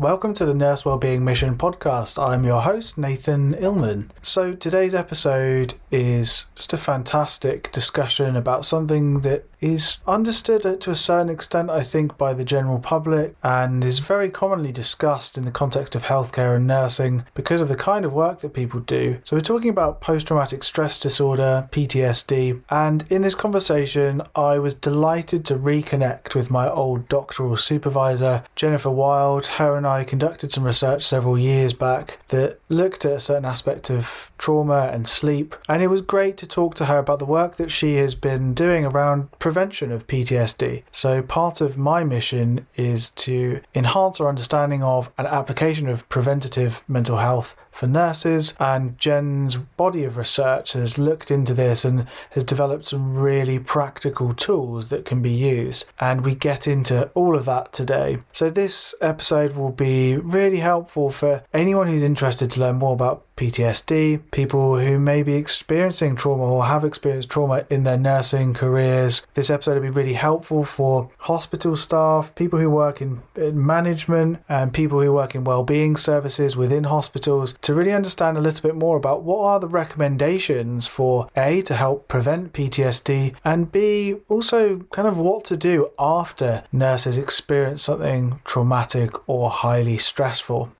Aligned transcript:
Welcome 0.00 0.32
to 0.32 0.46
the 0.46 0.54
Nurse 0.54 0.86
Wellbeing 0.86 1.26
Mission 1.26 1.58
podcast. 1.58 2.18
I'm 2.18 2.42
your 2.42 2.62
host, 2.62 2.96
Nathan 2.96 3.52
Illman. 3.52 4.08
So, 4.22 4.54
today's 4.54 4.94
episode 4.94 5.74
is 5.90 6.46
just 6.54 6.72
a 6.72 6.78
fantastic 6.78 7.70
discussion 7.70 8.34
about 8.34 8.64
something 8.64 9.20
that 9.20 9.44
is 9.60 9.98
understood 10.06 10.62
to 10.80 10.90
a 10.90 10.94
certain 10.94 11.28
extent, 11.28 11.70
I 11.70 11.82
think, 11.82 12.16
by 12.16 12.34
the 12.34 12.44
general 12.44 12.78
public 12.78 13.34
and 13.42 13.84
is 13.84 13.98
very 13.98 14.30
commonly 14.30 14.72
discussed 14.72 15.36
in 15.36 15.44
the 15.44 15.50
context 15.50 15.94
of 15.94 16.04
healthcare 16.04 16.56
and 16.56 16.66
nursing 16.66 17.24
because 17.34 17.60
of 17.60 17.68
the 17.68 17.76
kind 17.76 18.04
of 18.04 18.12
work 18.12 18.40
that 18.40 18.54
people 18.54 18.80
do. 18.80 19.18
So, 19.24 19.36
we're 19.36 19.40
talking 19.40 19.70
about 19.70 20.00
post 20.00 20.26
traumatic 20.26 20.62
stress 20.62 20.98
disorder, 20.98 21.68
PTSD, 21.72 22.62
and 22.70 23.04
in 23.10 23.22
this 23.22 23.34
conversation, 23.34 24.22
I 24.34 24.58
was 24.58 24.74
delighted 24.74 25.44
to 25.46 25.56
reconnect 25.56 26.34
with 26.34 26.50
my 26.50 26.68
old 26.68 27.08
doctoral 27.08 27.56
supervisor, 27.56 28.44
Jennifer 28.56 28.90
Wild. 28.90 29.46
Her 29.46 29.76
and 29.76 29.86
I 29.86 30.04
conducted 30.04 30.50
some 30.50 30.64
research 30.64 31.04
several 31.04 31.38
years 31.38 31.74
back 31.74 32.18
that 32.28 32.58
looked 32.68 33.04
at 33.04 33.12
a 33.12 33.20
certain 33.20 33.44
aspect 33.44 33.90
of 33.90 34.32
trauma 34.38 34.90
and 34.92 35.06
sleep, 35.06 35.54
and 35.68 35.82
it 35.82 35.88
was 35.88 36.00
great 36.00 36.36
to 36.38 36.46
talk 36.46 36.74
to 36.76 36.86
her 36.86 36.98
about 36.98 37.18
the 37.18 37.24
work 37.24 37.56
that 37.56 37.70
she 37.70 37.96
has 37.96 38.14
been 38.14 38.54
doing 38.54 38.84
around 38.84 39.30
prevention 39.50 39.90
of 39.90 40.06
PTSD. 40.06 40.84
So, 40.92 41.22
part 41.22 41.60
of 41.60 41.76
my 41.76 42.04
mission 42.04 42.68
is 42.76 43.10
to 43.26 43.60
enhance 43.74 44.20
our 44.20 44.28
understanding 44.28 44.80
of 44.84 45.10
an 45.18 45.26
application 45.26 45.88
of 45.88 46.08
preventative 46.08 46.84
mental 46.86 47.16
health 47.18 47.56
for 47.70 47.86
nurses. 47.86 48.54
And 48.58 48.98
Jen's 48.98 49.56
body 49.56 50.04
of 50.04 50.16
research 50.16 50.72
has 50.74 50.98
looked 50.98 51.30
into 51.30 51.54
this 51.54 51.84
and 51.84 52.06
has 52.30 52.44
developed 52.44 52.86
some 52.86 53.14
really 53.14 53.58
practical 53.58 54.32
tools 54.32 54.88
that 54.88 55.04
can 55.04 55.22
be 55.22 55.30
used. 55.30 55.84
And 55.98 56.24
we 56.24 56.34
get 56.34 56.66
into 56.66 57.08
all 57.14 57.36
of 57.36 57.44
that 57.46 57.72
today. 57.72 58.18
So, 58.32 58.50
this 58.50 58.94
episode 59.00 59.56
will 59.56 59.72
be 59.72 60.16
really 60.16 60.58
helpful 60.58 61.10
for 61.10 61.42
anyone 61.52 61.88
who's 61.88 62.02
interested 62.02 62.50
to 62.52 62.60
learn 62.60 62.76
more 62.76 62.92
about 62.92 63.24
PTSD, 63.40 64.30
people 64.32 64.78
who 64.78 64.98
may 64.98 65.22
be 65.22 65.32
experiencing 65.32 66.14
trauma 66.14 66.42
or 66.42 66.66
have 66.66 66.84
experienced 66.84 67.30
trauma 67.30 67.64
in 67.70 67.84
their 67.84 67.96
nursing 67.96 68.52
careers. 68.52 69.22
This 69.32 69.48
episode 69.48 69.76
will 69.76 69.80
be 69.80 69.88
really 69.88 70.12
helpful 70.12 70.62
for 70.62 71.08
hospital 71.20 71.74
staff, 71.74 72.34
people 72.34 72.58
who 72.58 72.68
work 72.68 73.00
in, 73.00 73.22
in 73.36 73.64
management, 73.64 74.44
and 74.50 74.74
people 74.74 75.00
who 75.00 75.14
work 75.14 75.34
in 75.34 75.44
well-being 75.44 75.96
services 75.96 76.54
within 76.54 76.84
hospitals 76.84 77.54
to 77.62 77.74
really 77.74 77.92
understand 77.92 78.36
a 78.36 78.40
little 78.40 78.62
bit 78.62 78.74
more 78.74 78.96
about 78.96 79.22
what 79.22 79.44
are 79.44 79.60
the 79.60 79.68
recommendations 79.68 80.88
for 80.88 81.28
A 81.36 81.60
to 81.62 81.74
help 81.74 82.08
prevent 82.08 82.52
PTSD 82.52 83.34
and 83.44 83.70
B 83.70 84.16
also 84.28 84.80
kind 84.90 85.06
of 85.06 85.18
what 85.18 85.44
to 85.46 85.56
do 85.56 85.88
after 85.98 86.62
nurses 86.72 87.18
experience 87.18 87.82
something 87.82 88.40
traumatic 88.44 89.10
or 89.28 89.50
highly 89.50 89.98
stressful. 89.98 90.72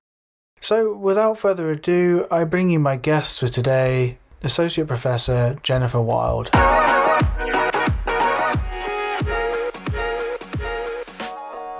So, 0.62 0.94
without 0.94 1.38
further 1.38 1.70
ado, 1.70 2.26
I 2.30 2.44
bring 2.44 2.70
you 2.70 2.78
my 2.78 2.96
guests 2.96 3.38
for 3.38 3.48
today, 3.48 4.18
Associate 4.42 4.86
Professor 4.86 5.56
Jennifer 5.62 6.00
Wild. 6.00 6.50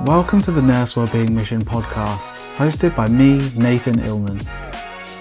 Welcome 0.06 0.40
to 0.42 0.50
the 0.50 0.62
Nurse 0.62 0.96
Wellbeing 0.96 1.34
Mission 1.34 1.62
podcast, 1.62 2.38
hosted 2.56 2.96
by 2.96 3.06
me, 3.06 3.50
Nathan 3.54 3.96
Illman. 4.00 4.69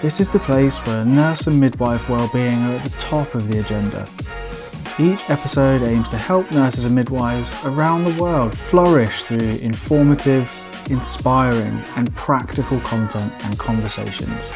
This 0.02 0.22
is 0.22 0.32
the 0.32 0.40
place 0.40 0.78
where 0.86 1.04
nurse 1.04 1.46
and 1.48 1.60
midwife 1.60 2.08
well-being 2.08 2.64
are 2.64 2.78
at 2.78 2.86
the 2.86 3.02
top 3.02 3.36
of 3.36 3.50
the 3.50 3.60
agenda. 3.60 4.08
Each 4.98 5.30
episode 5.30 5.82
aims 5.82 6.08
to 6.08 6.18
help 6.18 6.50
nurses 6.52 6.86
and 6.86 6.96
midwives 6.96 7.54
around 7.66 8.06
the 8.06 8.24
world 8.24 8.58
flourish 8.58 9.24
through 9.24 9.58
informative, 9.60 10.58
inspiring, 10.90 11.84
and 11.98 12.16
practical 12.16 12.80
content 12.80 13.34
and 13.44 13.60
conversations. 13.60 14.50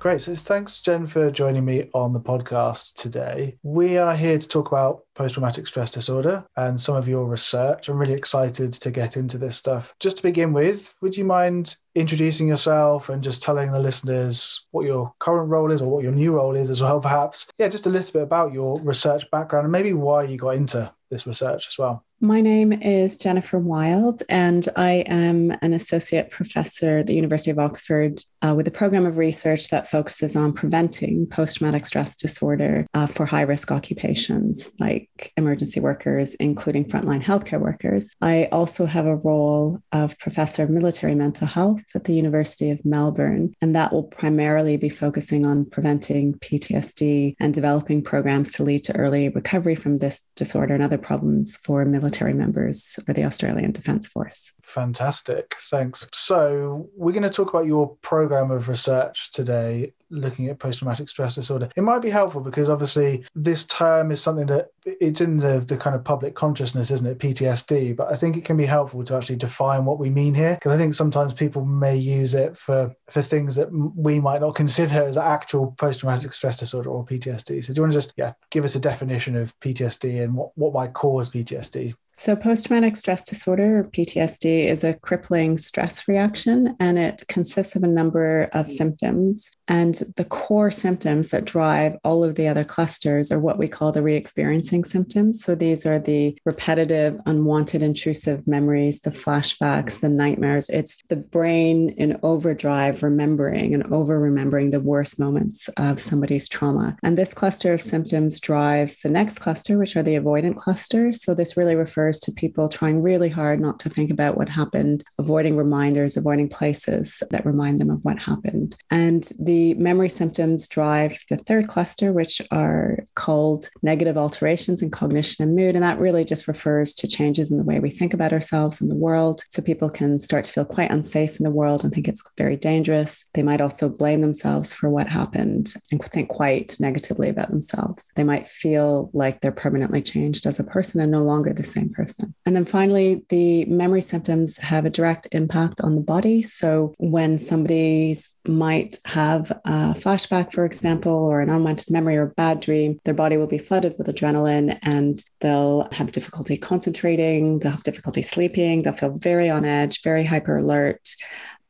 Great. 0.00 0.20
So 0.20 0.32
thanks, 0.36 0.78
Jen, 0.78 1.08
for 1.08 1.28
joining 1.28 1.64
me 1.64 1.90
on 1.92 2.12
the 2.12 2.20
podcast 2.20 2.94
today. 2.94 3.58
We 3.64 3.98
are 3.98 4.14
here 4.14 4.38
to 4.38 4.48
talk 4.48 4.68
about 4.68 5.00
post 5.16 5.34
traumatic 5.34 5.66
stress 5.66 5.90
disorder 5.90 6.44
and 6.56 6.78
some 6.80 6.94
of 6.94 7.08
your 7.08 7.26
research. 7.26 7.88
I'm 7.88 7.98
really 7.98 8.14
excited 8.14 8.72
to 8.72 8.90
get 8.92 9.16
into 9.16 9.38
this 9.38 9.56
stuff. 9.56 9.96
Just 9.98 10.18
to 10.18 10.22
begin 10.22 10.52
with, 10.52 10.94
would 11.00 11.16
you 11.16 11.24
mind 11.24 11.74
introducing 11.96 12.46
yourself 12.46 13.08
and 13.08 13.20
just 13.20 13.42
telling 13.42 13.72
the 13.72 13.80
listeners 13.80 14.64
what 14.70 14.86
your 14.86 15.12
current 15.18 15.50
role 15.50 15.72
is 15.72 15.82
or 15.82 15.90
what 15.90 16.04
your 16.04 16.12
new 16.12 16.30
role 16.30 16.54
is 16.54 16.70
as 16.70 16.80
well, 16.80 17.00
perhaps? 17.00 17.48
Yeah, 17.58 17.66
just 17.66 17.86
a 17.86 17.90
little 17.90 18.12
bit 18.12 18.22
about 18.22 18.52
your 18.52 18.80
research 18.82 19.28
background 19.32 19.64
and 19.64 19.72
maybe 19.72 19.94
why 19.94 20.22
you 20.22 20.36
got 20.36 20.54
into 20.54 20.92
this 21.10 21.26
research 21.26 21.66
as 21.66 21.76
well. 21.76 22.04
My 22.20 22.40
name 22.40 22.72
is 22.72 23.16
Jennifer 23.16 23.60
Wild, 23.60 24.24
and 24.28 24.68
I 24.74 25.04
am 25.06 25.52
an 25.62 25.72
associate 25.72 26.32
professor 26.32 26.98
at 26.98 27.06
the 27.06 27.14
University 27.14 27.52
of 27.52 27.60
Oxford 27.60 28.20
uh, 28.42 28.54
with 28.56 28.66
a 28.66 28.72
program 28.72 29.06
of 29.06 29.18
research 29.18 29.68
that 29.68 29.88
focuses 29.88 30.34
on 30.34 30.52
preventing 30.52 31.28
post 31.28 31.58
traumatic 31.58 31.86
stress 31.86 32.16
disorder 32.16 32.88
uh, 32.92 33.06
for 33.06 33.24
high 33.24 33.42
risk 33.42 33.70
occupations 33.70 34.72
like 34.80 35.32
emergency 35.36 35.78
workers, 35.78 36.34
including 36.34 36.86
frontline 36.86 37.22
healthcare 37.22 37.60
workers. 37.60 38.10
I 38.20 38.46
also 38.46 38.84
have 38.84 39.06
a 39.06 39.14
role 39.14 39.78
of 39.92 40.18
professor 40.18 40.64
of 40.64 40.70
military 40.70 41.14
mental 41.14 41.46
health 41.46 41.84
at 41.94 42.02
the 42.02 42.14
University 42.14 42.72
of 42.72 42.84
Melbourne, 42.84 43.54
and 43.62 43.76
that 43.76 43.92
will 43.92 44.02
primarily 44.02 44.76
be 44.76 44.88
focusing 44.88 45.46
on 45.46 45.66
preventing 45.66 46.34
PTSD 46.34 47.36
and 47.38 47.54
developing 47.54 48.02
programs 48.02 48.54
to 48.54 48.64
lead 48.64 48.82
to 48.84 48.96
early 48.96 49.28
recovery 49.28 49.76
from 49.76 49.98
this 49.98 50.28
disorder 50.34 50.74
and 50.74 50.82
other 50.82 50.98
problems 50.98 51.58
for 51.58 51.84
military 51.84 52.07
military 52.08 52.32
members 52.32 52.98
for 53.04 53.12
the 53.12 53.24
Australian 53.24 53.70
Defence 53.70 54.08
Force. 54.08 54.52
Fantastic. 54.62 55.54
Thanks. 55.70 56.06
So, 56.14 56.88
we're 56.96 57.12
going 57.12 57.22
to 57.22 57.30
talk 57.30 57.50
about 57.50 57.66
your 57.66 57.96
program 57.96 58.50
of 58.50 58.68
research 58.68 59.30
today, 59.32 59.92
looking 60.10 60.48
at 60.48 60.58
post 60.58 60.78
traumatic 60.78 61.10
stress 61.10 61.34
disorder. 61.34 61.68
It 61.76 61.82
might 61.82 62.00
be 62.00 62.10
helpful 62.10 62.40
because 62.40 62.70
obviously 62.70 63.24
this 63.34 63.66
term 63.66 64.10
is 64.10 64.22
something 64.22 64.46
that 64.46 64.68
it's 65.00 65.20
in 65.20 65.38
the, 65.38 65.60
the 65.60 65.76
kind 65.76 65.94
of 65.94 66.04
public 66.04 66.34
consciousness, 66.34 66.90
isn't 66.90 67.06
it? 67.06 67.18
PTSD. 67.18 67.96
But 67.96 68.12
I 68.12 68.16
think 68.16 68.36
it 68.36 68.44
can 68.44 68.56
be 68.56 68.66
helpful 68.66 69.04
to 69.04 69.16
actually 69.16 69.36
define 69.36 69.84
what 69.84 69.98
we 69.98 70.10
mean 70.10 70.34
here 70.34 70.54
because 70.54 70.72
I 70.72 70.76
think 70.76 70.94
sometimes 70.94 71.34
people 71.34 71.64
may 71.64 71.96
use 71.96 72.34
it 72.34 72.56
for, 72.56 72.94
for 73.10 73.22
things 73.22 73.54
that 73.56 73.68
we 73.72 74.20
might 74.20 74.40
not 74.40 74.54
consider 74.54 75.02
as 75.02 75.16
actual 75.16 75.72
post 75.78 76.00
traumatic 76.00 76.32
stress 76.32 76.58
disorder 76.58 76.90
or 76.90 77.04
PTSD. 77.04 77.64
So, 77.64 77.72
do 77.72 77.78
you 77.78 77.82
want 77.82 77.92
to 77.92 77.98
just 77.98 78.14
yeah 78.16 78.32
give 78.50 78.64
us 78.64 78.74
a 78.74 78.80
definition 78.80 79.36
of 79.36 79.58
PTSD 79.60 80.22
and 80.22 80.34
what, 80.34 80.50
what 80.56 80.74
might 80.74 80.94
cause 80.94 81.30
PTSD? 81.30 81.94
So, 82.20 82.34
post 82.34 82.66
traumatic 82.66 82.96
stress 82.96 83.22
disorder, 83.22 83.78
or 83.78 83.84
PTSD, 83.84 84.66
is 84.66 84.82
a 84.82 84.94
crippling 84.94 85.56
stress 85.56 86.08
reaction 86.08 86.74
and 86.80 86.98
it 86.98 87.22
consists 87.28 87.76
of 87.76 87.84
a 87.84 87.86
number 87.86 88.50
of 88.52 88.66
mm. 88.66 88.70
symptoms. 88.70 89.56
And 89.68 90.02
the 90.16 90.24
core 90.24 90.72
symptoms 90.72 91.28
that 91.28 91.44
drive 91.44 91.94
all 92.02 92.24
of 92.24 92.34
the 92.34 92.48
other 92.48 92.64
clusters 92.64 93.30
are 93.30 93.38
what 93.38 93.56
we 93.56 93.68
call 93.68 93.92
the 93.92 94.02
re 94.02 94.16
experiencing 94.16 94.82
symptoms. 94.82 95.44
So, 95.44 95.54
these 95.54 95.86
are 95.86 96.00
the 96.00 96.36
repetitive, 96.44 97.20
unwanted, 97.24 97.84
intrusive 97.84 98.48
memories, 98.48 98.98
the 98.98 99.10
flashbacks, 99.10 99.98
mm. 99.98 100.00
the 100.00 100.08
nightmares. 100.08 100.68
It's 100.70 101.00
the 101.08 101.14
brain 101.14 101.90
in 101.90 102.18
overdrive, 102.24 103.04
remembering 103.04 103.74
and 103.74 103.84
over 103.92 104.18
remembering 104.18 104.70
the 104.70 104.80
worst 104.80 105.20
moments 105.20 105.68
of 105.76 106.02
somebody's 106.02 106.48
trauma. 106.48 106.96
And 107.04 107.16
this 107.16 107.32
cluster 107.32 107.72
of 107.74 107.80
symptoms 107.80 108.40
drives 108.40 108.98
the 109.02 109.08
next 109.08 109.38
cluster, 109.38 109.78
which 109.78 109.94
are 109.94 110.02
the 110.02 110.16
avoidant 110.16 110.56
clusters. 110.56 111.22
So, 111.22 111.32
this 111.32 111.56
really 111.56 111.76
refers 111.76 112.07
to 112.20 112.32
people 112.32 112.68
trying 112.68 113.02
really 113.02 113.28
hard 113.28 113.60
not 113.60 113.80
to 113.80 113.90
think 113.90 114.10
about 114.10 114.36
what 114.36 114.48
happened, 114.48 115.04
avoiding 115.18 115.56
reminders, 115.56 116.16
avoiding 116.16 116.48
places 116.48 117.22
that 117.30 117.46
remind 117.46 117.80
them 117.80 117.90
of 117.90 118.04
what 118.04 118.18
happened. 118.18 118.76
And 118.90 119.28
the 119.40 119.74
memory 119.74 120.08
symptoms 120.08 120.68
drive 120.68 121.18
the 121.28 121.36
third 121.36 121.68
cluster, 121.68 122.12
which 122.12 122.40
are 122.50 123.06
called 123.14 123.68
negative 123.82 124.16
alterations 124.16 124.82
in 124.82 124.90
cognition 124.90 125.44
and 125.44 125.56
mood. 125.56 125.74
And 125.74 125.84
that 125.84 125.98
really 125.98 126.24
just 126.24 126.48
refers 126.48 126.94
to 126.94 127.08
changes 127.08 127.50
in 127.50 127.58
the 127.58 127.64
way 127.64 127.80
we 127.80 127.90
think 127.90 128.14
about 128.14 128.32
ourselves 128.32 128.80
and 128.80 128.90
the 128.90 128.94
world. 128.94 129.42
So 129.50 129.62
people 129.62 129.90
can 129.90 130.18
start 130.18 130.44
to 130.44 130.52
feel 130.52 130.64
quite 130.64 130.90
unsafe 130.90 131.38
in 131.38 131.44
the 131.44 131.50
world 131.50 131.84
and 131.84 131.92
think 131.92 132.08
it's 132.08 132.28
very 132.36 132.56
dangerous. 132.56 133.28
They 133.34 133.42
might 133.42 133.60
also 133.60 133.88
blame 133.88 134.20
themselves 134.20 134.72
for 134.72 134.88
what 134.88 135.08
happened 135.08 135.74
and 135.90 136.02
think 136.04 136.28
quite 136.28 136.76
negatively 136.80 137.28
about 137.28 137.50
themselves. 137.50 138.12
They 138.16 138.24
might 138.24 138.46
feel 138.46 139.10
like 139.12 139.40
they're 139.40 139.52
permanently 139.52 140.02
changed 140.02 140.46
as 140.46 140.58
a 140.58 140.64
person 140.64 141.00
and 141.00 141.10
no 141.10 141.22
longer 141.22 141.52
the 141.52 141.64
same 141.64 141.90
person. 141.98 142.32
And 142.46 142.54
then 142.54 142.64
finally, 142.64 143.24
the 143.28 143.64
memory 143.64 144.02
symptoms 144.02 144.56
have 144.58 144.84
a 144.86 144.90
direct 144.98 145.26
impact 145.32 145.80
on 145.80 145.96
the 145.96 146.00
body. 146.00 146.42
So 146.42 146.94
when 146.98 147.38
somebody 147.38 148.14
might 148.46 148.98
have 149.04 149.50
a 149.64 149.94
flashback, 150.02 150.52
for 150.52 150.64
example, 150.64 151.12
or 151.12 151.40
an 151.40 151.50
unwanted 151.50 151.90
memory 151.90 152.16
or 152.16 152.22
a 152.22 152.34
bad 152.44 152.60
dream, 152.60 153.00
their 153.04 153.14
body 153.14 153.36
will 153.36 153.48
be 153.48 153.58
flooded 153.58 153.96
with 153.98 154.06
adrenaline 154.06 154.78
and 154.82 155.22
they'll 155.40 155.88
have 155.90 156.12
difficulty 156.12 156.56
concentrating, 156.56 157.58
they'll 157.58 157.72
have 157.72 157.82
difficulty 157.82 158.22
sleeping, 158.22 158.82
they'll 158.82 158.92
feel 158.92 159.18
very 159.18 159.50
on 159.50 159.64
edge, 159.64 160.02
very 160.02 160.24
hyper 160.24 160.56
alert 160.58 161.16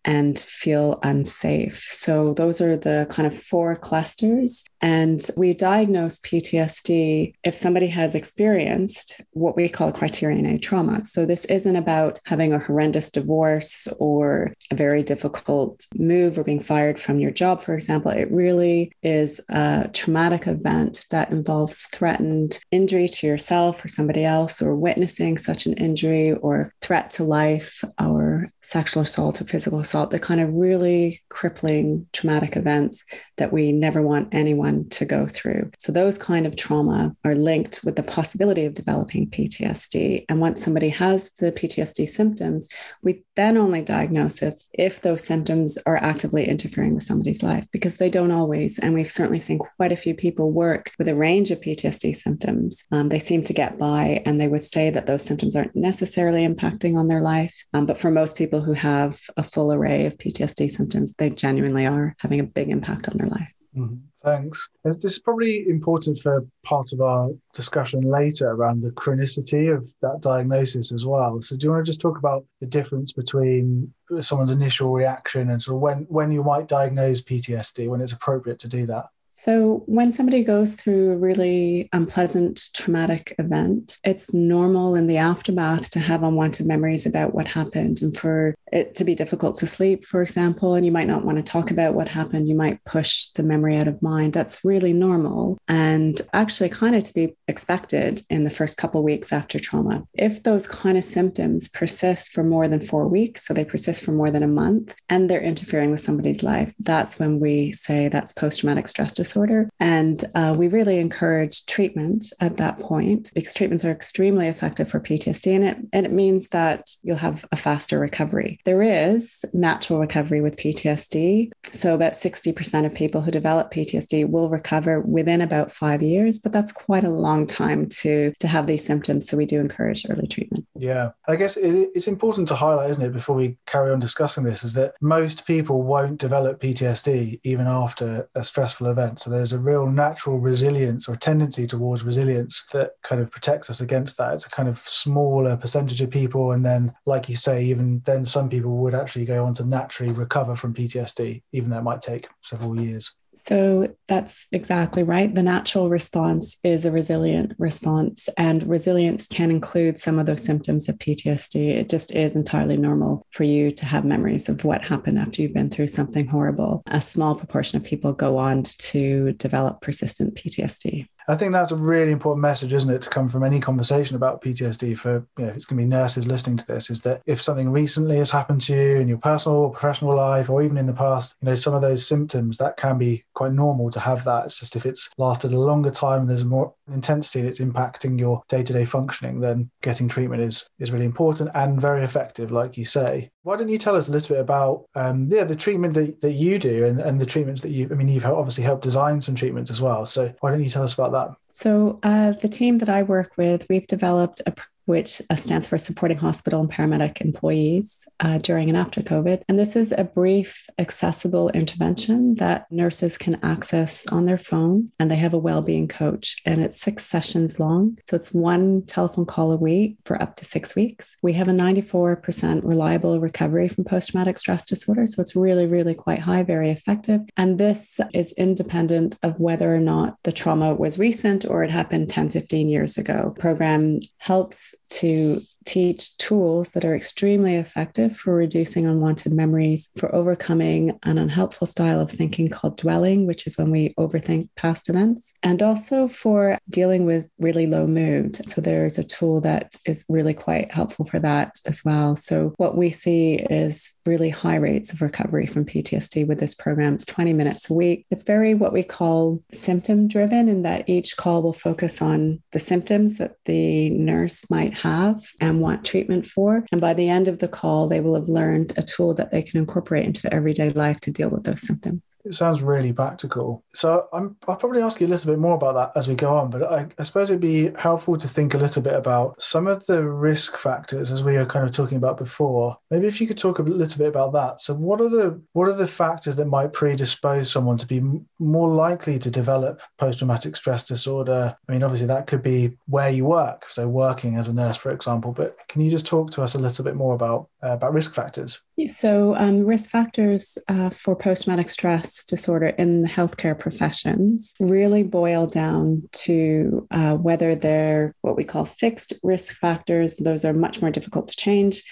and 0.05 0.39
feel 0.39 0.99
unsafe. 1.03 1.87
So, 1.91 2.33
those 2.35 2.61
are 2.61 2.77
the 2.77 3.07
kind 3.11 3.27
of 3.27 3.37
four 3.37 3.77
clusters 3.77 4.65
And 4.81 5.27
we 5.37 5.55
diagnose 5.55 6.19
PTSD 6.21 7.35
if 7.43 7.55
somebody 7.55 7.89
has 7.89 8.15
experienced 8.15 9.21
what 9.33 9.57
we 9.57 9.69
call 9.69 9.93
criterion 9.93 10.47
A 10.47 10.59
trauma. 10.59 11.05
So 11.05 11.27
this 11.27 11.45
isn't 11.47 11.77
about 11.77 12.21
having 12.25 12.53
a 12.53 12.59
horrendous 12.59 13.11
divorce 13.11 13.89
or 13.99 14.55
a 14.71 14.75
very 14.75 15.03
difficult 15.03 15.85
move 15.95 16.39
or 16.39 16.45
being 16.45 16.61
fired 16.61 16.99
from 16.99 17.19
your 17.19 17.31
job, 17.31 17.63
for 17.63 17.75
example. 17.75 18.11
It 18.11 18.31
really 18.31 18.93
is 19.03 19.41
a 19.49 19.91
traumatic 19.93 20.47
event 20.47 21.07
that 21.11 21.31
involves 21.31 21.83
threatened 21.93 22.61
injury 22.71 23.09
to 23.09 23.27
yourself 23.27 23.85
or 23.85 23.89
somebody 23.89 24.25
else, 24.25 24.63
or 24.63 24.75
witnessing 24.77 25.39
such 25.39 25.67
an 25.67 25.73
injury 25.75 26.33
or 26.33 26.73
threat 26.81 27.11
to 27.11 27.25
life 27.25 27.83
or 28.01 28.49
sexual 28.63 29.03
assault 29.03 29.41
or 29.41 29.45
physical 29.45 29.81
assault, 29.81 30.11
the 30.11 30.19
kind 30.19 30.41
of 30.41 30.53
really 30.53 31.23
crippling 31.31 32.07
traumatic 32.13 32.57
events 32.57 33.05
that 33.39 33.53
we 33.53 33.73
never 33.73 34.03
want 34.03 34.29
anyone 34.33 34.89
to 34.91 35.05
go 35.05 35.27
through. 35.27 35.71
So, 35.79 35.93
those 35.93 36.19
kind 36.19 36.47
of 36.47 36.57
trauma 36.57 37.17
are 37.25 37.35
linked 37.35 37.81
with 37.85 37.97
the 37.97 38.03
possibility 38.03 38.65
of 38.65 38.75
developing 38.75 39.31
PTSD. 39.31 40.25
And 40.29 40.41
once 40.41 40.63
somebody 40.63 40.91
has 40.91 41.31
the 41.39 41.53
PTSD 41.53 42.09
symptoms, 42.09 42.69
we 43.03 43.25
then 43.37 43.57
only 43.57 43.83
diagnose 43.83 44.43
if, 44.43 44.61
if 44.73 45.01
those 45.01 45.25
symptoms 45.25 45.79
are 45.87 45.97
actively 45.97 46.47
interfering 46.49 46.95
with 46.95 47.05
somebody's 47.05 47.43
life, 47.43 47.67
because 47.73 47.97
they 47.97 48.11
don't 48.11 48.33
always. 48.33 48.79
And 48.79 48.95
we've 48.95 49.11
certainly 49.11 49.39
seen 49.39 49.59
quite 49.59 49.93
a 49.93 49.97
few 49.97 50.15
people 50.15 50.51
work 50.51 50.91
with 50.99 51.09
a 51.09 51.15
range 51.15 51.51
of 51.51 51.61
PTSD 51.61 52.15
symptoms. 52.15 52.85
Um, 52.93 53.09
they 53.09 53.19
seem 53.19 53.43
to 53.43 53.53
get 53.53 53.79
by, 53.79 54.23
and 54.27 54.41
they 54.41 54.49
would 54.49 54.65
say 54.65 54.91
that 54.91 55.07
those 55.07 55.25
symptoms 55.25 55.57
aren't 55.57 55.77
necessarily 55.77 56.47
impacting 56.47 56.97
on 56.97 57.09
their 57.09 57.21
life. 57.21 57.65
Um, 57.73 57.87
but 57.87 57.99
for 57.99 58.11
most 58.11 58.37
people 58.37 58.61
who 58.61 58.73
have 58.73 59.21
a 59.37 59.43
full 59.43 59.73
array 59.73 60.07
of 60.07 60.19
PTSD 60.19 60.71
symptoms, 60.71 61.15
they 61.15 61.31
genuinely 61.31 61.87
are 61.87 62.15
having 62.19 62.41
a 62.41 62.45
big 62.45 62.69
impact 62.69 63.09
on 63.09 63.17
their 63.17 63.28
life. 63.29 63.53
Mm-hmm. 63.77 63.97
Thanks. 64.25 64.69
This 64.85 65.05
is 65.05 65.19
probably 65.19 65.69
important 65.69 66.19
for 66.21 66.45
part 66.65 66.93
of 66.93 67.01
our 67.01 67.31
discussion 67.55 68.03
later 68.03 68.51
around 68.51 68.83
the 68.83 68.91
chronicity 68.91 69.75
of 69.75 69.93
that 70.03 70.21
diagnosis 70.21 70.91
as 70.91 71.05
well. 71.05 71.41
So, 71.43 71.57
do 71.57 71.67
you 71.67 71.71
want 71.73 71.87
to 71.87 71.91
just 71.91 72.01
talk 72.01 72.19
about 72.19 72.45
the 72.61 72.67
difference 72.67 73.13
between 73.13 73.93
someone's 74.21 74.51
initial 74.51 74.93
reaction 74.93 75.51
and 75.51 75.63
sort 75.63 75.77
of 75.77 75.81
when 75.83 75.99
when 76.09 76.33
you 76.33 76.43
might 76.43 76.67
diagnose 76.67 77.23
PTSD, 77.23 77.89
when 77.89 78.01
it's 78.01 78.13
appropriate 78.13 78.59
to 78.61 78.69
do 78.69 78.87
that? 78.87 79.07
So, 79.41 79.85
when 79.87 80.11
somebody 80.11 80.43
goes 80.43 80.75
through 80.75 81.13
a 81.13 81.17
really 81.17 81.89
unpleasant 81.93 82.71
traumatic 82.75 83.37
event, 83.39 83.99
it's 84.03 84.35
normal 84.35 84.97
in 84.97 85.07
the 85.07 85.19
aftermath 85.19 85.91
to 85.91 86.01
have 86.01 86.25
unwanted 86.25 86.67
memories 86.67 87.07
about 87.07 87.35
what 87.35 87.47
happened 87.47 88.03
and 88.03 88.17
for 88.19 88.57
it 88.73 88.95
to 88.97 89.05
be 89.05 89.15
difficult 89.15 89.57
to 89.57 89.67
sleep, 89.67 90.05
for 90.05 90.23
example, 90.23 90.75
and 90.75 90.85
you 90.85 90.93
might 90.93 91.07
not 91.07 91.25
want 91.25 91.39
to 91.39 91.43
talk 91.43 91.71
about 91.71 91.95
what 91.95 92.09
happened. 92.09 92.49
You 92.49 92.55
might 92.55 92.85
push 92.85 93.29
the 93.29 93.43
memory 93.43 93.77
out 93.77 93.89
of 93.89 94.03
mind. 94.03 94.33
That's 94.33 94.65
really 94.65 94.93
normal 94.93 95.59
and 95.69 96.21
actually 96.33 96.69
kind 96.69 96.95
of 96.95 97.03
to 97.05 97.15
be 97.15 97.37
expected 97.47 98.23
in 98.31 98.45
the 98.45 98.51
first 98.51 98.77
couple 98.77 99.03
weeks 99.03 99.33
after 99.33 99.59
trauma. 99.59 100.05
If 100.15 100.43
those 100.43 100.67
kind 100.67 100.97
of 100.97 101.05
symptoms 101.05 101.69
persist 101.69 102.33
for 102.33 102.43
more 102.43 102.69
than 102.69 102.81
four 102.81 103.09
weeks, 103.09 103.47
so 103.47 103.55
they 103.55 103.65
persist 103.65 104.05
for 104.05 104.13
more 104.13 104.31
than 104.31 104.43
a 104.43 104.49
month, 104.49 104.95
and 105.09 105.29
they're 105.29 105.41
interfering 105.41 105.91
with 105.91 106.01
somebody's 106.01 106.43
life, 106.43 106.75
that's 106.81 107.19
when 107.19 107.41
we 107.41 107.73
say 107.73 108.09
that's 108.09 108.33
post 108.33 108.61
traumatic 108.61 108.89
stress 108.89 109.13
disorder. 109.13 109.69
And 109.81 110.25
uh, 110.35 110.55
we 110.57 110.69
really 110.69 110.99
encourage 110.99 111.67
treatment 111.67 112.33
at 112.41 112.57
that 112.59 112.79
point 112.79 113.31
because 113.35 113.55
treatments 113.55 113.85
are 113.85 113.91
extremely 113.91 114.49
effective 114.49 114.89
for 114.89 115.01
PTSD 115.01 115.55
and 115.55 115.65
it, 115.65 115.77
and 115.93 116.07
it 116.07 116.13
means 116.13 116.49
that 116.49 116.91
you'll 117.03 117.17
have 117.17 117.45
a 117.53 117.57
faster 117.57 117.99
recovery. 117.99 118.58
There 118.65 118.83
is 118.83 119.45
natural 119.53 119.99
recovery 119.99 120.41
with 120.41 120.57
PTSD. 120.57 121.51
So, 121.71 121.95
about 121.95 122.13
60% 122.13 122.87
of 122.87 122.95
people 122.95 123.21
who 123.21 123.31
develop 123.31 123.73
PTSD 123.73 124.29
will 124.29 124.49
recover 124.49 125.01
within 125.01 125.41
about 125.41 125.73
five 125.73 126.03
years, 126.03 126.39
but 126.39 126.53
that's 126.53 126.73
quite 126.73 127.05
a 127.05 127.11
long 127.11 127.47
time 127.47 127.89
to, 128.01 128.33
to 128.41 128.49
have 128.49 128.67
these 128.67 128.85
symptoms. 128.85 129.29
So, 129.29 129.37
we 129.37 129.47
do 129.47 129.61
encourage 129.61 130.07
early 130.09 130.27
treatment. 130.27 130.67
Yeah. 130.75 131.11
I 131.27 131.37
guess 131.37 131.57
it, 131.57 131.91
it's 131.95 132.09
important 132.09 132.49
to 132.49 132.55
highlight, 132.55 132.91
isn't 132.91 133.05
it, 133.05 133.13
before 133.13 133.37
we 133.37 133.57
carry 133.67 133.91
on 133.91 134.01
discussing 134.01 134.45
this, 134.45 134.65
is 134.65 134.75
that 134.75 134.95
most 135.01 135.47
people 135.47 135.83
won't 135.83 136.19
develop 136.19 136.61
PTSD 136.61 137.41
even 137.45 137.67
after 137.67 138.29
a 138.35 138.45
stressful 138.45 138.87
event. 138.87 139.21
So, 139.21 139.31
there's 139.31 139.53
a 139.53 139.59
real 139.59 139.87
natural 139.87 140.39
resilience 140.39 141.09
or 141.09 141.17
tendency 141.17 141.67
towards 141.67 142.05
resilience 142.05 142.65
that 142.73 142.93
kind 143.03 143.21
of 143.21 143.31
protects 143.31 143.71
us 143.71 143.81
against 143.81 144.17
that. 144.19 144.35
It's 144.35 144.47
a 144.47 144.51
kind 144.51 144.69
of 144.69 144.79
smaller 144.81 145.57
percentage 145.57 146.01
of 146.01 146.11
people. 146.11 146.53
And 146.53 146.65
then, 146.65 146.95
like 147.07 147.29
you 147.29 147.37
say, 147.37 147.65
even 147.65 148.03
then, 148.05 148.25
some 148.25 148.48
people 148.49 148.77
would 148.79 148.95
actually 148.95 149.25
go 149.25 149.45
on 149.45 149.55
to 149.55 149.65
naturally 149.65 150.13
recover 150.13 150.55
from 150.55 150.75
PTSD, 150.75 151.43
even 151.53 151.71
though 151.71 151.79
it 151.79 151.83
might 151.83 152.01
take 152.01 152.29
several 152.43 152.81
years. 152.81 153.13
So 153.45 153.95
that's 154.09 154.47
exactly 154.53 155.03
right. 155.03 155.33
The 155.33 155.43
natural 155.43 155.89
response 155.89 156.59
is 156.65 156.85
a 156.85 156.91
resilient 156.91 157.53
response, 157.59 158.29
and 158.37 158.69
resilience 158.69 159.27
can 159.27 159.51
include 159.51 159.97
some 159.97 160.19
of 160.19 160.27
those 160.27 160.45
symptoms 160.45 160.89
of 160.89 160.99
PTSD. 160.99 161.69
It 161.69 161.89
just 161.89 162.15
is 162.15 162.37
entirely 162.37 162.77
normal 162.77 163.27
for 163.31 163.45
you 163.45 163.71
to 163.73 163.87
have 163.87 164.05
memories 164.05 164.49
of 164.49 164.65
what 164.65 164.83
happened 164.83 165.19
after 165.19 165.41
you've 165.41 165.55
been 165.55 165.71
through 165.71 165.87
something 165.87 166.27
horrible. 166.27 166.83
A 166.87 167.01
small 167.01 167.35
proportion 167.35 167.77
of 167.77 167.85
people 167.85 168.13
go 168.13 168.39
on 168.39 168.65
to 168.65 169.33
develop 169.35 169.81
persistent 169.81 170.35
PTSD. 170.35 171.07
I 171.29 171.37
think 171.37 171.53
that's 171.53 171.73
a 171.73 171.77
really 171.77 172.11
important 172.11 172.41
message, 172.41 172.73
isn't 172.73 172.89
it, 172.89 173.03
to 173.03 173.11
come 173.11 173.29
from 173.29 173.45
any 173.45 173.61
conversation 173.61 174.17
about 174.17 174.41
PTSD 174.41 174.97
for, 174.97 175.27
you 175.37 175.45
know, 175.45 175.49
if 175.49 175.57
it's 175.57 175.67
going 175.67 175.77
to 175.77 175.85
be 175.85 175.89
nurses 175.89 176.27
listening 176.27 176.57
to 176.57 176.67
this, 176.67 176.89
is 176.89 177.03
that 177.03 177.21
if 177.27 177.39
something 177.39 177.71
recently 177.71 178.17
has 178.17 178.31
happened 178.31 178.63
to 178.63 178.75
you 178.75 178.97
in 178.97 179.09
your 179.09 179.19
personal 179.19 179.59
or 179.59 179.71
professional 179.71 180.17
life, 180.17 180.49
or 180.49 180.63
even 180.63 180.79
in 180.79 180.87
the 180.87 180.93
past, 180.95 181.37
you 181.43 181.47
know, 181.47 181.55
some 181.55 181.75
of 181.75 181.83
those 181.83 182.07
symptoms, 182.07 182.57
that 182.57 182.79
can 182.79 182.97
be 182.97 183.25
quite 183.35 183.53
normal 183.53 183.91
to 183.91 184.01
have 184.01 184.25
that. 184.25 184.47
It's 184.47 184.59
just 184.59 184.75
if 184.75 184.87
it's 184.87 185.11
lasted 185.19 185.53
a 185.53 185.59
longer 185.59 185.91
time 185.91 186.23
and 186.23 186.31
there's 186.31 186.45
more 186.45 186.73
intensity 186.93 187.41
and 187.41 187.49
it's 187.49 187.61
impacting 187.61 188.19
your 188.19 188.43
day-to-day 188.49 188.87
functioning, 188.87 189.39
then 189.41 189.71
getting 189.83 190.09
treatment 190.09 190.43
is 190.43 190.67
is 190.79 190.91
really 190.91 191.05
important 191.05 191.51
and 191.55 191.81
very 191.81 192.05
effective, 192.05 192.51
like 192.51 192.79
you 192.79 192.87
say. 192.87 193.31
Why 193.43 193.57
don't 193.57 193.69
you 193.69 193.79
tell 193.79 193.97
us 193.97 194.09
a 194.09 194.13
little 194.13 194.37
bit 194.37 194.41
about 194.41 194.87
um, 194.95 195.29
yeah 195.31 195.45
the 195.45 195.57
treatment 195.57 195.95
that, 195.95 196.21
that 196.21 196.33
you 196.33 196.59
do 196.59 196.87
and, 196.87 197.01
and 197.01 197.21
the 197.21 197.27
treatments 197.27 197.63
that 197.63 197.71
you 197.71 197.89
I 197.91 197.95
mean 197.95 198.09
you've 198.09 198.25
obviously 198.25 198.65
helped 198.65 198.83
design 198.83 199.21
some 199.21 199.35
treatments 199.35 199.71
as 199.71 199.81
well. 199.81 200.07
So 200.07 200.33
why 200.41 200.51
don't 200.51 200.63
you 200.63 200.71
tell 200.71 200.83
us 200.83 200.95
about 200.95 201.13
that? 201.13 201.18
So 201.49 201.99
uh, 202.03 202.33
the 202.33 202.49
team 202.49 202.79
that 202.79 202.89
I 202.89 203.03
work 203.03 203.37
with, 203.37 203.67
we've 203.69 203.87
developed 203.87 204.41
a 204.47 204.55
which 204.89 205.21
uh, 205.29 205.37
stands 205.37 205.67
for 205.67 205.77
Supporting 205.77 206.17
Hospital 206.17 206.61
and 206.61 206.73
Paramedic 206.73 207.21
Employees 207.21 208.09
uh, 208.21 208.39
during 208.39 208.71
and 208.71 208.79
after 208.79 209.03
COVID. 209.03 209.43
And 209.47 209.59
this 209.59 209.77
is 209.77 209.93
a 209.93 210.03
brief, 210.03 210.67
accessible 210.79 211.51
intervention 211.51 212.33
that 212.35 212.73
nurses 212.73 213.19
can 213.19 213.39
access 213.45 214.07
on 214.07 214.25
their 214.25 214.39
phone, 214.39 214.91
and 214.99 215.11
they 215.11 215.19
have 215.19 215.35
a 215.35 215.39
well-being 215.39 215.89
coach, 215.89 216.41
and 216.47 216.63
it's 216.63 216.81
six 216.81 217.05
sessions 217.05 217.61
long. 217.61 217.99
So 218.09 218.17
it's 218.17 218.33
one 218.33 218.81
telephone 218.87 219.27
call 219.27 219.53
a 219.53 219.57
week 219.59 219.99
for 220.07 220.21
up 220.23 220.37
to 220.37 220.47
six 220.47 220.75
weeks. 220.75 221.19
We 221.23 221.35
have 221.35 221.49
a 221.49 221.53
94% 221.53 222.63
reliable 222.65 223.21
recovery 223.21 223.69
from 223.69 223.85
post-traumatic 223.85 224.39
stress 224.39 224.65
disorder, 224.65 225.07
so 225.07 225.21
it's 225.21 225.37
really, 225.37 225.67
really 225.67 225.95
quite 225.95 226.21
high, 226.21 226.43
very 226.45 226.71
effective. 226.71 227.21
And 227.37 227.59
this 227.59 228.01
is 228.15 228.33
independent 228.39 229.19
of 229.23 229.39
whether 229.39 229.75
or 229.75 229.81
not 229.81 230.17
the 230.23 230.33
trauma 230.33 230.75
was 230.75 230.99
recent 230.99 231.45
or 231.45 231.63
it 231.63 231.71
happened 231.71 232.09
10, 232.09 232.31
15 232.31 232.71
years 232.71 232.97
ago. 232.97 233.35
Program 233.39 234.01
helps 234.17 234.75
to 234.91 235.41
teach 235.65 236.17
tools 236.19 236.73
that 236.73 236.85
are 236.85 236.95
extremely 236.95 237.57
effective 237.57 238.17
for 238.17 238.35
reducing 238.35 238.87
unwanted 238.87 239.33
memories, 239.33 239.91
for 239.97 240.15
overcoming 240.15 240.99
an 241.03 241.19
unhelpful 241.19 241.67
style 241.67 242.01
of 242.01 242.11
thinking 242.11 242.49
called 242.49 242.77
dwelling, 242.77 243.27
which 243.27 243.47
is 243.47 243.57
when 243.59 243.71
we 243.71 243.95
overthink 243.99 244.49
past 244.57 244.89
events, 244.89 245.35
and 245.43 245.63
also 245.63 246.09
for 246.09 246.59
dealing 246.69 247.05
with 247.05 247.27
really 247.39 247.67
low 247.67 247.87
mood. 247.87 248.37
So 248.49 248.61
there's 248.61 248.99
a 248.99 249.05
tool 249.05 249.41
that 249.43 249.77
is 249.87 250.05
really 250.09 250.35
quite 250.35 250.73
helpful 250.73 251.05
for 251.05 251.19
that 251.21 251.57
as 251.67 251.85
well. 251.85 252.17
So 252.17 252.55
what 252.57 252.77
we 252.77 252.91
see 252.91 253.35
is 253.35 253.97
really 254.07 254.31
high 254.31 254.57
rates 254.57 254.93
of 254.93 255.03
recovery 255.03 255.47
from 255.47 255.65
PTSD 255.65 256.27
with 256.27 256.41
this 256.41 256.55
program. 256.55 256.95
It's 256.95 257.05
20 257.07 257.33
minutes 257.33 257.71
a 257.71 257.75
week. 257.75 258.07
It's 258.11 258.25
very 258.25 258.55
what 258.55 258.73
we 258.73 258.83
call 258.83 259.43
symptom 259.53 260.09
driven, 260.09 260.49
in 260.49 260.63
that 260.63 260.89
each 260.89 261.17
call 261.17 261.43
will 261.43 261.53
focus 261.53 262.01
on 262.01 262.43
the 262.53 262.59
symptoms 262.59 263.19
that 263.19 263.35
the 263.45 263.91
nurse 263.91 264.51
might 264.51 264.75
have 264.75 265.25
and 265.41 265.58
want 265.61 265.85
treatment 265.85 266.27
for. 266.27 266.67
And 266.73 266.81
by 266.81 266.95
the 266.95 267.09
end 267.09 267.29
of 267.29 267.39
the 267.39 267.49
call, 267.49 267.89
they 267.89 268.01
will 268.01 268.15
have 268.15 268.29
learned 268.29 268.73
a 268.77 268.83
tool 268.83 269.15
that 269.15 269.31
they 269.31 269.43
can 269.43 269.59
incorporate 269.59 270.07
into 270.07 270.23
their 270.23 270.35
everyday 270.35 270.71
life 270.71 271.01
to 271.01 271.11
deal 271.11 271.31
with 271.31 271.45
those 271.45 271.67
symptoms. 271.67 272.17
It 272.29 272.35
sounds 272.35 272.63
really 272.63 272.93
practical. 272.93 273.65
So 273.73 274.07
i 274.13 274.21
will 274.21 274.37
probably 274.41 274.83
ask 274.83 275.01
you 275.01 275.07
a 275.07 275.09
little 275.09 275.33
bit 275.33 275.39
more 275.39 275.55
about 275.55 275.75
that 275.75 275.99
as 275.99 276.09
we 276.09 276.15
go 276.15 276.37
on, 276.37 276.51
but 276.51 276.63
I, 276.63 276.87
I 276.99 277.03
suppose 277.03 277.31
it'd 277.31 277.41
be 277.41 277.71
helpful 277.79 278.19
to 278.19 278.29
think 278.29 278.53
a 278.53 278.59
little 278.59 278.83
bit 278.83 278.95
about 278.95 279.41
some 279.41 279.67
of 279.67 279.87
the 279.87 280.07
risk 280.07 280.59
factors 280.59 281.11
as 281.11 281.25
we 281.25 281.39
were 281.39 281.47
kind 281.47 281.65
of 281.65 281.75
talking 281.75 281.97
about 281.97 282.19
before. 282.19 282.77
Maybe 282.91 283.07
if 283.07 283.19
you 283.19 283.27
could 283.27 283.39
talk 283.39 283.59
a 283.59 283.63
little 283.63 283.99
bit 283.99 284.09
about 284.09 284.35
that. 284.35 284.61
So 284.61 284.75
what 284.75 285.01
are 285.01 285.09
the 285.09 285.41
what 285.53 285.69
are 285.69 285.75
the 285.75 285.89
factors 285.89 286.37
that 286.37 286.47
might 286.47 286.75
predispose 286.75 287.51
someone 287.51 287.79
to 287.79 287.87
be 287.87 288.03
more 288.39 288.69
likely 288.69 289.19
to 289.19 289.31
develop 289.31 289.81
post-traumatic 289.97 290.55
stress 290.55 290.85
disorder? 290.85 291.57
I 291.67 291.73
mean, 291.73 291.83
obviously 291.83 292.09
that 292.09 292.27
could 292.27 292.43
be 292.43 292.77
where 292.87 293.11
you 293.11 293.25
work. 293.25 293.67
So 293.71 293.89
working 293.89 294.37
as 294.37 294.49
a 294.49 294.53
nurse, 294.53 294.77
for 294.77 294.93
example, 294.93 295.33
but 295.33 295.57
can 295.69 295.81
you 295.81 295.91
just 295.91 296.07
talk 296.07 296.31
to 296.33 296.43
us 296.43 296.55
a 296.55 296.59
little 296.59 296.85
bit 296.85 296.95
more 296.95 297.15
about 297.15 297.49
uh, 297.63 297.73
about 297.73 297.93
risk 297.93 298.15
factors? 298.15 298.61
So, 298.87 299.35
um, 299.35 299.65
risk 299.65 299.91
factors 299.91 300.57
uh, 300.69 300.91
for 300.91 301.17
post 301.17 301.45
traumatic 301.45 301.69
stress 301.69 302.25
disorder 302.25 302.69
in 302.69 303.03
the 303.03 303.09
healthcare 303.09 303.59
professions 303.59 304.55
really 304.61 305.03
boil 305.03 305.47
down 305.47 306.09
to 306.13 306.87
uh, 306.91 307.17
whether 307.17 307.57
they're 307.57 308.15
what 308.21 308.37
we 308.37 308.45
call 308.45 308.65
fixed 308.65 309.13
risk 309.23 309.57
factors. 309.57 310.17
Those 310.17 310.45
are 310.45 310.53
much 310.53 310.81
more 310.81 310.91
difficult 310.91 311.29
to 311.29 311.37
change 311.37 311.83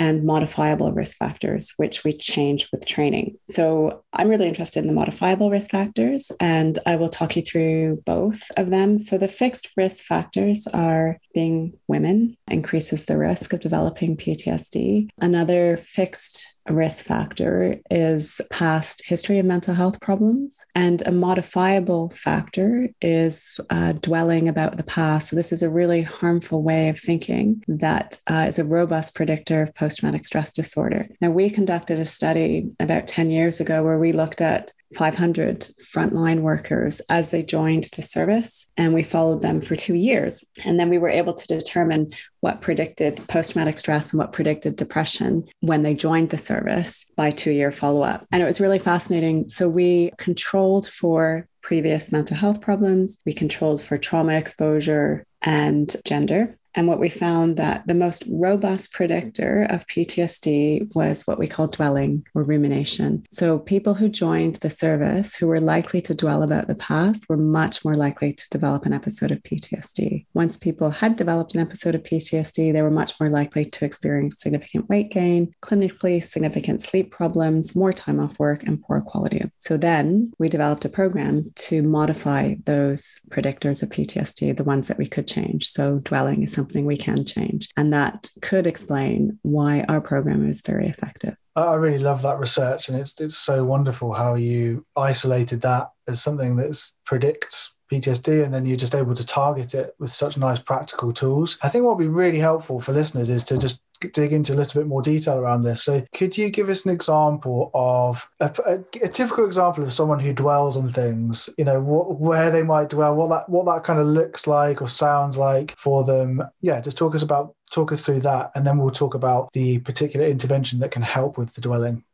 and 0.00 0.24
modifiable 0.24 0.92
risk 0.92 1.18
factors, 1.18 1.74
which 1.76 2.04
we 2.04 2.16
change 2.16 2.66
with 2.72 2.86
training. 2.86 3.36
So 3.50 4.02
I'm 4.14 4.30
really 4.30 4.48
interested 4.48 4.80
in 4.80 4.88
the 4.88 4.94
modifiable 4.94 5.50
risk 5.50 5.70
factors, 5.70 6.32
and 6.40 6.78
I 6.86 6.96
will 6.96 7.10
talk 7.10 7.36
you 7.36 7.42
through 7.42 8.02
both 8.06 8.40
of 8.56 8.70
them. 8.70 8.96
So 8.96 9.18
the 9.18 9.28
fixed 9.28 9.68
risk 9.76 10.06
factors 10.06 10.66
are 10.68 11.18
being 11.34 11.74
women 11.86 12.38
increases 12.48 13.04
the 13.04 13.18
risk 13.18 13.52
of 13.52 13.60
developing 13.60 14.16
PTSD. 14.16 15.10
Another 15.20 15.76
fixed 15.76 16.46
risk 16.72 17.04
factor 17.04 17.76
is 17.90 18.40
past 18.50 19.02
history 19.06 19.38
of 19.38 19.46
mental 19.46 19.74
health 19.74 20.00
problems. 20.00 20.64
And 20.74 21.02
a 21.06 21.12
modifiable 21.12 22.10
factor 22.10 22.88
is 23.00 23.58
uh, 23.70 23.92
dwelling 23.92 24.48
about 24.48 24.76
the 24.76 24.84
past. 24.84 25.28
So, 25.28 25.36
this 25.36 25.52
is 25.52 25.62
a 25.62 25.70
really 25.70 26.02
harmful 26.02 26.62
way 26.62 26.88
of 26.88 26.98
thinking 26.98 27.62
that 27.68 28.18
uh, 28.30 28.46
is 28.48 28.58
a 28.58 28.64
robust 28.64 29.14
predictor 29.14 29.62
of 29.62 29.74
post 29.74 30.00
traumatic 30.00 30.24
stress 30.24 30.52
disorder. 30.52 31.08
Now, 31.20 31.30
we 31.30 31.50
conducted 31.50 31.98
a 31.98 32.04
study 32.04 32.70
about 32.78 33.06
10 33.06 33.30
years 33.30 33.60
ago 33.60 33.82
where 33.82 33.98
we 33.98 34.12
looked 34.12 34.40
at 34.40 34.72
500 34.94 35.68
frontline 35.94 36.40
workers 36.40 37.00
as 37.08 37.30
they 37.30 37.42
joined 37.42 37.88
the 37.94 38.02
service. 38.02 38.70
And 38.76 38.92
we 38.92 39.02
followed 39.02 39.42
them 39.42 39.60
for 39.60 39.76
two 39.76 39.94
years. 39.94 40.44
And 40.64 40.78
then 40.78 40.88
we 40.88 40.98
were 40.98 41.08
able 41.08 41.34
to 41.34 41.46
determine 41.46 42.12
what 42.40 42.60
predicted 42.60 43.20
post 43.28 43.52
traumatic 43.52 43.78
stress 43.78 44.12
and 44.12 44.18
what 44.18 44.32
predicted 44.32 44.76
depression 44.76 45.44
when 45.60 45.82
they 45.82 45.94
joined 45.94 46.30
the 46.30 46.38
service 46.38 47.06
by 47.16 47.30
two 47.30 47.52
year 47.52 47.72
follow 47.72 48.02
up. 48.02 48.26
And 48.32 48.42
it 48.42 48.46
was 48.46 48.60
really 48.60 48.78
fascinating. 48.78 49.48
So 49.48 49.68
we 49.68 50.12
controlled 50.18 50.88
for 50.88 51.46
previous 51.62 52.10
mental 52.10 52.36
health 52.36 52.60
problems, 52.60 53.20
we 53.26 53.32
controlled 53.32 53.82
for 53.82 53.98
trauma 53.98 54.32
exposure 54.32 55.24
and 55.42 55.94
gender. 56.04 56.56
And 56.74 56.86
what 56.86 57.00
we 57.00 57.08
found 57.08 57.56
that 57.56 57.86
the 57.86 57.94
most 57.94 58.24
robust 58.30 58.92
predictor 58.92 59.66
of 59.68 59.86
PTSD 59.86 60.94
was 60.94 61.26
what 61.26 61.38
we 61.38 61.48
call 61.48 61.66
dwelling 61.66 62.24
or 62.34 62.44
rumination. 62.44 63.24
So 63.30 63.58
people 63.58 63.94
who 63.94 64.08
joined 64.08 64.56
the 64.56 64.70
service 64.70 65.34
who 65.34 65.46
were 65.46 65.60
likely 65.60 66.00
to 66.02 66.14
dwell 66.14 66.42
about 66.42 66.68
the 66.68 66.74
past 66.74 67.28
were 67.28 67.36
much 67.36 67.84
more 67.84 67.94
likely 67.94 68.32
to 68.32 68.48
develop 68.50 68.86
an 68.86 68.92
episode 68.92 69.30
of 69.30 69.42
PTSD. 69.42 70.26
Once 70.34 70.56
people 70.56 70.90
had 70.90 71.16
developed 71.16 71.54
an 71.54 71.60
episode 71.60 71.94
of 71.94 72.02
PTSD, 72.02 72.72
they 72.72 72.82
were 72.82 72.90
much 72.90 73.18
more 73.18 73.28
likely 73.28 73.64
to 73.64 73.84
experience 73.84 74.38
significant 74.38 74.88
weight 74.88 75.10
gain, 75.10 75.52
clinically 75.62 76.22
significant 76.22 76.82
sleep 76.82 77.10
problems, 77.10 77.74
more 77.74 77.92
time 77.92 78.20
off 78.20 78.38
work, 78.38 78.62
and 78.62 78.82
poor 78.82 79.00
quality. 79.00 79.50
So 79.58 79.76
then 79.76 80.32
we 80.38 80.48
developed 80.48 80.84
a 80.84 80.88
program 80.88 81.52
to 81.56 81.82
modify 81.82 82.54
those 82.64 83.18
predictors 83.30 83.82
of 83.82 83.88
PTSD, 83.88 84.56
the 84.56 84.64
ones 84.64 84.88
that 84.88 84.98
we 84.98 85.06
could 85.06 85.26
change. 85.26 85.68
So 85.68 85.98
dwelling 85.98 86.42
is 86.42 86.59
something 86.60 86.84
we 86.84 86.96
can 86.98 87.24
change. 87.24 87.68
And 87.76 87.92
that 87.92 88.28
could 88.42 88.66
explain 88.66 89.38
why 89.42 89.84
our 89.88 90.00
program 90.00 90.46
is 90.46 90.60
very 90.60 90.88
effective. 90.88 91.36
I 91.56 91.74
really 91.74 91.98
love 91.98 92.22
that 92.22 92.38
research, 92.38 92.88
and 92.88 92.98
it's 92.98 93.20
it's 93.20 93.36
so 93.36 93.64
wonderful 93.64 94.12
how 94.12 94.34
you 94.34 94.86
isolated 94.96 95.60
that 95.62 95.90
as 96.06 96.22
something 96.22 96.56
that 96.56 96.90
predicts 97.04 97.74
PTSD, 97.90 98.44
and 98.44 98.54
then 98.54 98.66
you're 98.66 98.76
just 98.76 98.94
able 98.94 99.14
to 99.14 99.26
target 99.26 99.74
it 99.74 99.94
with 99.98 100.10
such 100.10 100.36
nice 100.36 100.60
practical 100.60 101.12
tools. 101.12 101.58
I 101.62 101.68
think 101.68 101.84
what 101.84 101.96
would 101.96 102.04
be 102.04 102.08
really 102.08 102.38
helpful 102.38 102.78
for 102.80 102.92
listeners 102.92 103.30
is 103.30 103.42
to 103.44 103.58
just 103.58 103.80
dig 104.12 104.32
into 104.32 104.54
a 104.54 104.56
little 104.56 104.80
bit 104.80 104.88
more 104.88 105.02
detail 105.02 105.38
around 105.38 105.62
this. 105.62 105.84
So, 105.84 106.04
could 106.14 106.36
you 106.36 106.50
give 106.50 106.68
us 106.68 106.84
an 106.84 106.92
example 106.92 107.70
of 107.74 108.28
a, 108.40 108.52
a, 108.66 109.04
a 109.04 109.08
typical 109.08 109.44
example 109.46 109.84
of 109.84 109.92
someone 109.92 110.20
who 110.20 110.32
dwells 110.32 110.76
on 110.76 110.92
things? 110.92 111.48
You 111.58 111.64
know, 111.64 111.80
wh- 111.80 112.20
where 112.20 112.50
they 112.50 112.62
might 112.62 112.90
dwell, 112.90 113.14
what 113.14 113.30
that 113.30 113.48
what 113.48 113.66
that 113.66 113.84
kind 113.84 113.98
of 113.98 114.06
looks 114.06 114.46
like 114.46 114.82
or 114.82 114.88
sounds 114.88 115.38
like 115.38 115.74
for 115.76 116.04
them. 116.04 116.42
Yeah, 116.60 116.80
just 116.80 116.98
talk 116.98 117.14
us 117.14 117.22
about 117.22 117.54
talk 117.70 117.92
us 117.92 118.04
through 118.04 118.20
that, 118.20 118.50
and 118.54 118.66
then 118.66 118.78
we'll 118.78 118.90
talk 118.90 119.14
about 119.14 119.52
the 119.52 119.78
particular 119.78 120.26
intervention 120.26 120.78
that 120.80 120.90
can 120.90 121.02
help 121.02 121.38
with 121.38 121.52
the 121.54 121.60
dwelling. 121.60 122.04